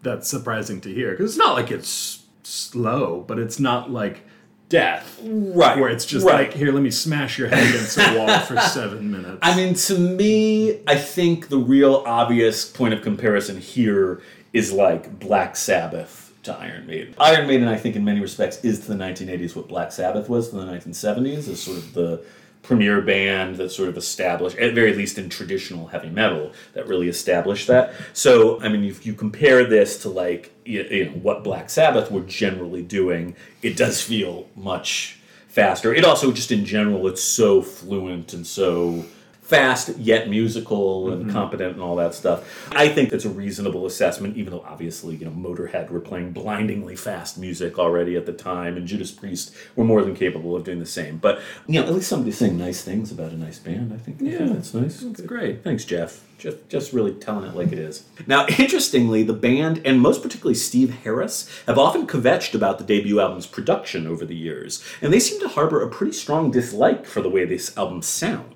[0.04, 4.26] that's surprising to hear because it's not like it's slow but it's not like
[4.72, 5.78] death Right.
[5.78, 6.48] where it's just right.
[6.48, 9.74] like here let me smash your head against a wall for seven minutes I mean,
[9.76, 14.22] to me, I think the real obvious point of comparison here
[14.54, 17.14] is like Black Sabbath to Iron Maiden.
[17.20, 20.50] Iron Maiden, I think, in many respects, is to the 1980s what Black Sabbath was
[20.50, 22.24] to the 1970s, as sort of the
[22.62, 27.10] premier band that sort of established, at very least in traditional heavy metal, that really
[27.10, 27.94] established that.
[28.14, 32.22] So, I mean, if you compare this to like you know what Black Sabbath were
[32.22, 35.94] generally doing, it does feel much faster.
[35.94, 39.06] It also just in general, it's so fluent and so
[39.52, 41.34] fast yet musical and mm-hmm.
[41.34, 42.72] competent and all that stuff.
[42.72, 46.96] I think it's a reasonable assessment, even though obviously, you know, Motorhead were playing blindingly
[46.96, 50.80] fast music already at the time, and Judas Priest were more than capable of doing
[50.80, 51.18] the same.
[51.18, 53.92] But you know, at least somebody's saying nice things about a nice band.
[53.92, 55.02] I think, I think Yeah, that's nice.
[55.02, 55.66] that's great.
[55.66, 56.24] Thanks, Geoff.
[56.38, 58.06] Just, just really telling it like it is.
[58.26, 63.20] Now, interestingly, the band, and most particularly Steve Harris, have often kvetched about the debut
[63.20, 67.22] album's production over the years, and they seem to harbor a pretty strong dislike for
[67.22, 68.56] the way this album sounds,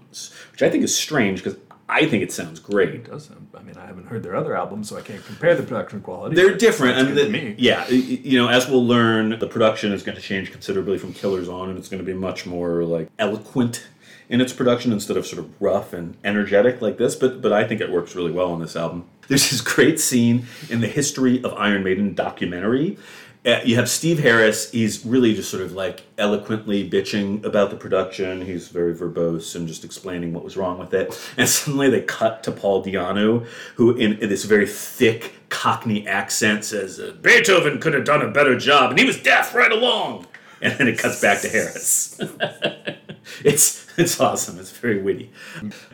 [0.52, 2.90] which I think is strange because I think it sounds great.
[2.96, 5.54] it does sound, I mean I haven't heard their other albums so I can't compare
[5.56, 6.98] the production quality They're different.
[6.98, 7.56] and the- me.
[7.58, 11.48] Yeah, you know, as we'll learn, the production is going to change considerably from Killers
[11.48, 13.88] on, and it's going to be much more like eloquent
[14.28, 17.16] in its production instead of sort of rough and energetic like this.
[17.16, 19.06] But but I think it works really well on this album.
[19.28, 22.98] There's this great scene in the History of Iron Maiden documentary.
[23.46, 24.72] Uh, you have Steve Harris.
[24.72, 28.42] He's really just sort of like eloquently bitching about the production.
[28.42, 31.14] He's very verbose and just explaining what was wrong with it.
[31.38, 36.66] And suddenly they cut to Paul Di'Anno, who in, in this very thick Cockney accent
[36.66, 40.26] says, Beethoven could have done a better job, and he was deaf right along.
[40.66, 42.20] And then it cuts back to Harris.
[43.44, 44.60] it's it's awesome.
[44.60, 45.32] It's very witty.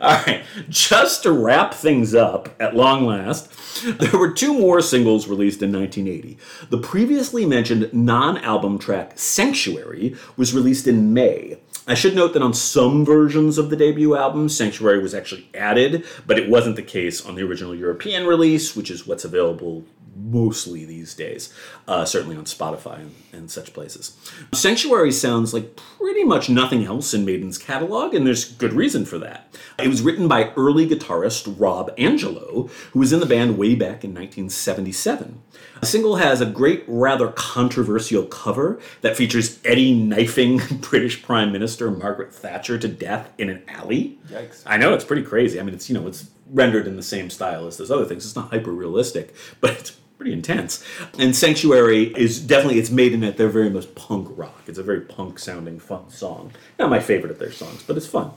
[0.00, 3.52] All right, just to wrap things up at long last,
[3.84, 6.38] there were two more singles released in 1980.
[6.70, 11.58] The previously mentioned non-album track "Sanctuary" was released in May.
[11.86, 16.06] I should note that on some versions of the debut album, Sanctuary was actually added,
[16.26, 19.84] but it wasn't the case on the original European release, which is what's available
[20.16, 21.52] mostly these days,
[21.88, 24.16] uh, certainly on Spotify and, and, such places.
[24.52, 29.18] Sanctuary sounds like pretty much nothing else in Maiden's catalog, and there's good reason for
[29.18, 29.54] that.
[29.78, 34.04] It was written by early guitarist Rob Angelo, who was in the band way back
[34.04, 35.42] in 1977.
[35.80, 41.90] The single has a great, rather controversial cover that features Eddie knifing British Prime Minister
[41.90, 44.18] Margaret Thatcher to death in an alley.
[44.28, 44.62] Yikes.
[44.64, 45.58] I know, it's pretty crazy.
[45.58, 48.24] I mean, it's, you know, it's rendered in the same style as those other things.
[48.24, 50.84] It's not hyper realistic, but it's pretty intense.
[51.18, 54.62] And Sanctuary is definitely it's Maiden at their very most punk rock.
[54.68, 56.52] It's a very punk sounding fun song.
[56.78, 58.30] Not my favorite of their songs, but it's fun.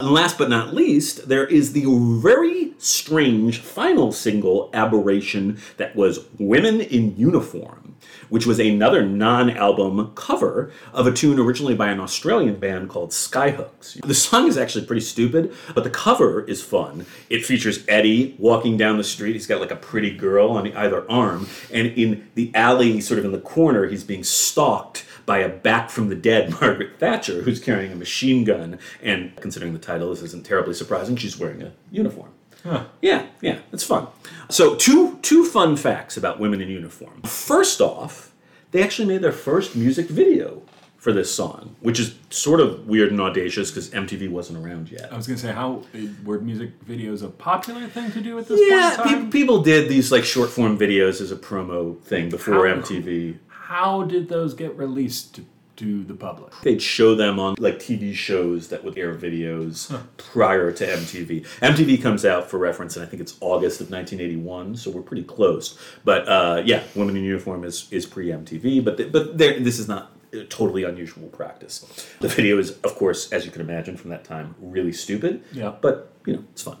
[0.00, 1.84] And last but not least, there is the
[2.20, 7.87] very strange final single aberration that was Women in Uniform
[8.28, 13.10] which was another non album cover of a tune originally by an Australian band called
[13.10, 14.00] Skyhooks.
[14.00, 17.06] The song is actually pretty stupid, but the cover is fun.
[17.28, 19.34] It features Eddie walking down the street.
[19.34, 23.24] He's got like a pretty girl on either arm, and in the alley, sort of
[23.24, 27.60] in the corner, he's being stalked by a back from the dead Margaret Thatcher, who's
[27.60, 28.78] carrying a machine gun.
[29.02, 31.16] And considering the title, this isn't terribly surprising.
[31.16, 32.30] She's wearing a uniform.
[32.68, 32.84] Huh.
[33.00, 34.08] Yeah, yeah, it's fun.
[34.50, 37.22] So two two fun facts about women in uniform.
[37.22, 38.32] First off,
[38.70, 40.62] they actually made their first music video
[40.98, 45.12] for this song, which is sort of weird and audacious because MTV wasn't around yet.
[45.12, 48.48] I was gonna say, how eh, were music videos a popular thing to do at
[48.48, 49.10] this yeah, point?
[49.10, 52.74] Yeah, pe- people did these like short form videos as a promo thing before how,
[52.74, 53.38] MTV.
[53.48, 55.40] How did those get released
[55.78, 56.52] to the public.
[56.62, 61.46] They'd show them on like TV shows that would air videos prior to MTV.
[61.60, 65.24] MTV comes out for reference, and I think it's August of 1981, so we're pretty
[65.24, 65.78] close.
[66.04, 70.12] But uh, yeah, Women in Uniform is is pre MTV, but but this is not
[70.32, 71.80] a totally unusual practice.
[72.20, 75.42] The video is, of course, as you can imagine from that time, really stupid.
[75.52, 75.74] Yeah.
[75.80, 76.76] But you know, it's fun.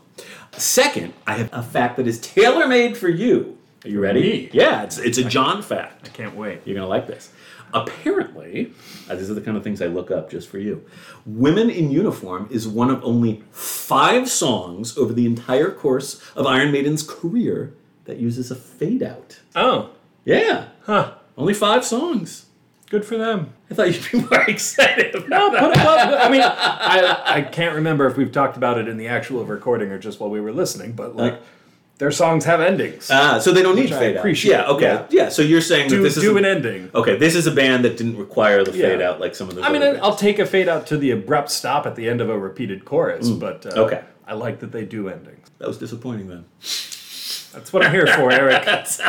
[0.52, 3.56] Second, I have a fact that is tailor made for you.
[3.84, 4.20] Are you ready?
[4.20, 4.50] Me?
[4.52, 6.08] Yeah, it's it's a John fact.
[6.08, 6.62] I can't wait.
[6.64, 7.32] You're gonna like this.
[7.74, 8.72] Apparently,
[9.08, 10.84] uh, these are the kind of things I look up just for you.
[11.26, 16.72] Women in Uniform is one of only five songs over the entire course of Iron
[16.72, 19.40] Maiden's career that uses a fade out.
[19.54, 19.90] Oh.
[20.24, 20.68] Yeah.
[20.84, 21.14] Huh.
[21.36, 22.46] Only five songs.
[22.90, 23.52] Good for them.
[23.70, 25.28] I thought you'd be more excited.
[25.28, 26.24] no, put them up.
[26.24, 29.90] I mean, I, I can't remember if we've talked about it in the actual recording
[29.90, 31.34] or just while we were listening, but like.
[31.34, 31.38] Uh,
[31.98, 33.10] their songs have endings.
[33.12, 34.44] Ah, so they don't need fade out.
[34.44, 34.84] Yeah, okay.
[34.84, 35.06] Yeah.
[35.10, 35.28] yeah.
[35.28, 36.90] so you're saying do, that this do is do an ending.
[36.94, 39.10] Okay, this is a band that didn't require the fade yeah.
[39.10, 39.62] out like some of the.
[39.62, 40.00] I mean, bands.
[40.02, 42.84] I'll take a fade out to the abrupt stop at the end of a repeated
[42.84, 43.40] chorus, mm.
[43.40, 45.48] but uh, okay, I like that they do endings.
[45.58, 46.44] That was disappointing then.
[47.52, 48.64] That's what I'm here for, Eric.
[48.66, 49.00] That's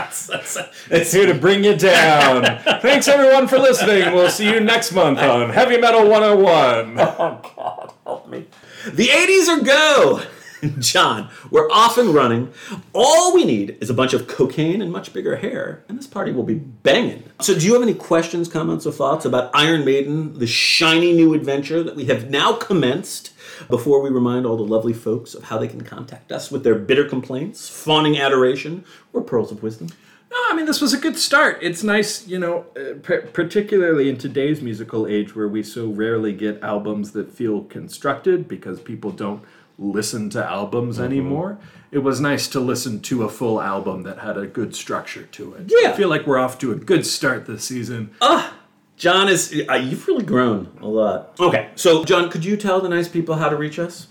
[0.89, 2.43] it's here to bring you down.
[2.81, 4.13] Thanks everyone for listening.
[4.13, 6.99] We'll see you next month on Heavy Metal 101.
[6.99, 8.47] Oh God, help me.
[8.91, 10.21] The 80s are go.
[10.79, 12.51] John, we're off and running.
[12.93, 16.31] All we need is a bunch of cocaine and much bigger hair, and this party
[16.31, 17.23] will be banging.
[17.41, 21.33] So, do you have any questions, comments, or thoughts about Iron Maiden, the shiny new
[21.33, 23.33] adventure that we have now commenced?
[23.67, 26.75] Before we remind all the lovely folks of how they can contact us with their
[26.75, 29.89] bitter complaints, fawning adoration, or pearls of wisdom.
[30.31, 31.57] No, I mean this was a good start.
[31.61, 32.99] It's nice, you know, uh,
[33.33, 38.79] particularly in today's musical age where we so rarely get albums that feel constructed because
[38.79, 39.43] people don't
[39.79, 41.05] listen to albums mm-hmm.
[41.05, 41.59] anymore.
[41.91, 45.55] It was nice to listen to a full album that had a good structure to
[45.55, 45.71] it.
[45.81, 45.89] Yeah.
[45.89, 48.11] I feel like we're off to a good start this season.
[48.21, 48.59] Ah,
[48.95, 51.39] John is uh, you've really grown a lot.
[51.39, 54.07] Okay, so John, could you tell the nice people how to reach us?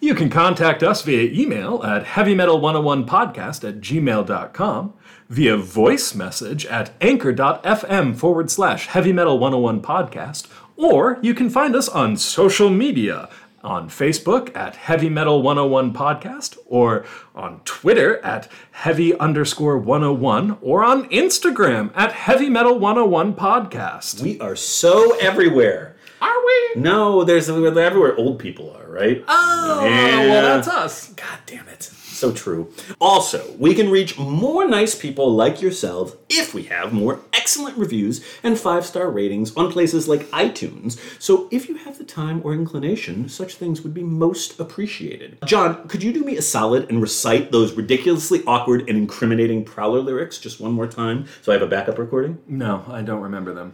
[0.00, 4.94] You can contact us via email at heavymetal101podcast at gmail.com,
[5.28, 12.70] via voice message at anchor.fm forward slash heavymetal101podcast, or you can find us on social
[12.70, 13.28] media
[13.62, 17.04] on Facebook at Heavy Metal 101 Podcast, or
[17.34, 24.22] on Twitter at Heavy underscore 101, or on Instagram at Heavy Metal 101 Podcast.
[24.22, 25.96] We are so everywhere.
[26.20, 26.80] Are we?
[26.80, 29.24] No, there's everywhere old people are, right?
[29.26, 30.20] Oh, yeah.
[30.28, 31.12] well, that's us.
[31.14, 31.90] God damn it.
[32.20, 32.70] So true.
[33.00, 38.22] Also, we can reach more nice people like yourselves if we have more excellent reviews
[38.42, 41.00] and five star ratings on places like iTunes.
[41.18, 45.38] So, if you have the time or inclination, such things would be most appreciated.
[45.46, 50.00] John, could you do me a solid and recite those ridiculously awkward and incriminating Prowler
[50.00, 52.36] lyrics just one more time so I have a backup recording?
[52.46, 53.72] No, I don't remember them.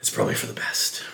[0.00, 1.04] It's probably for the best.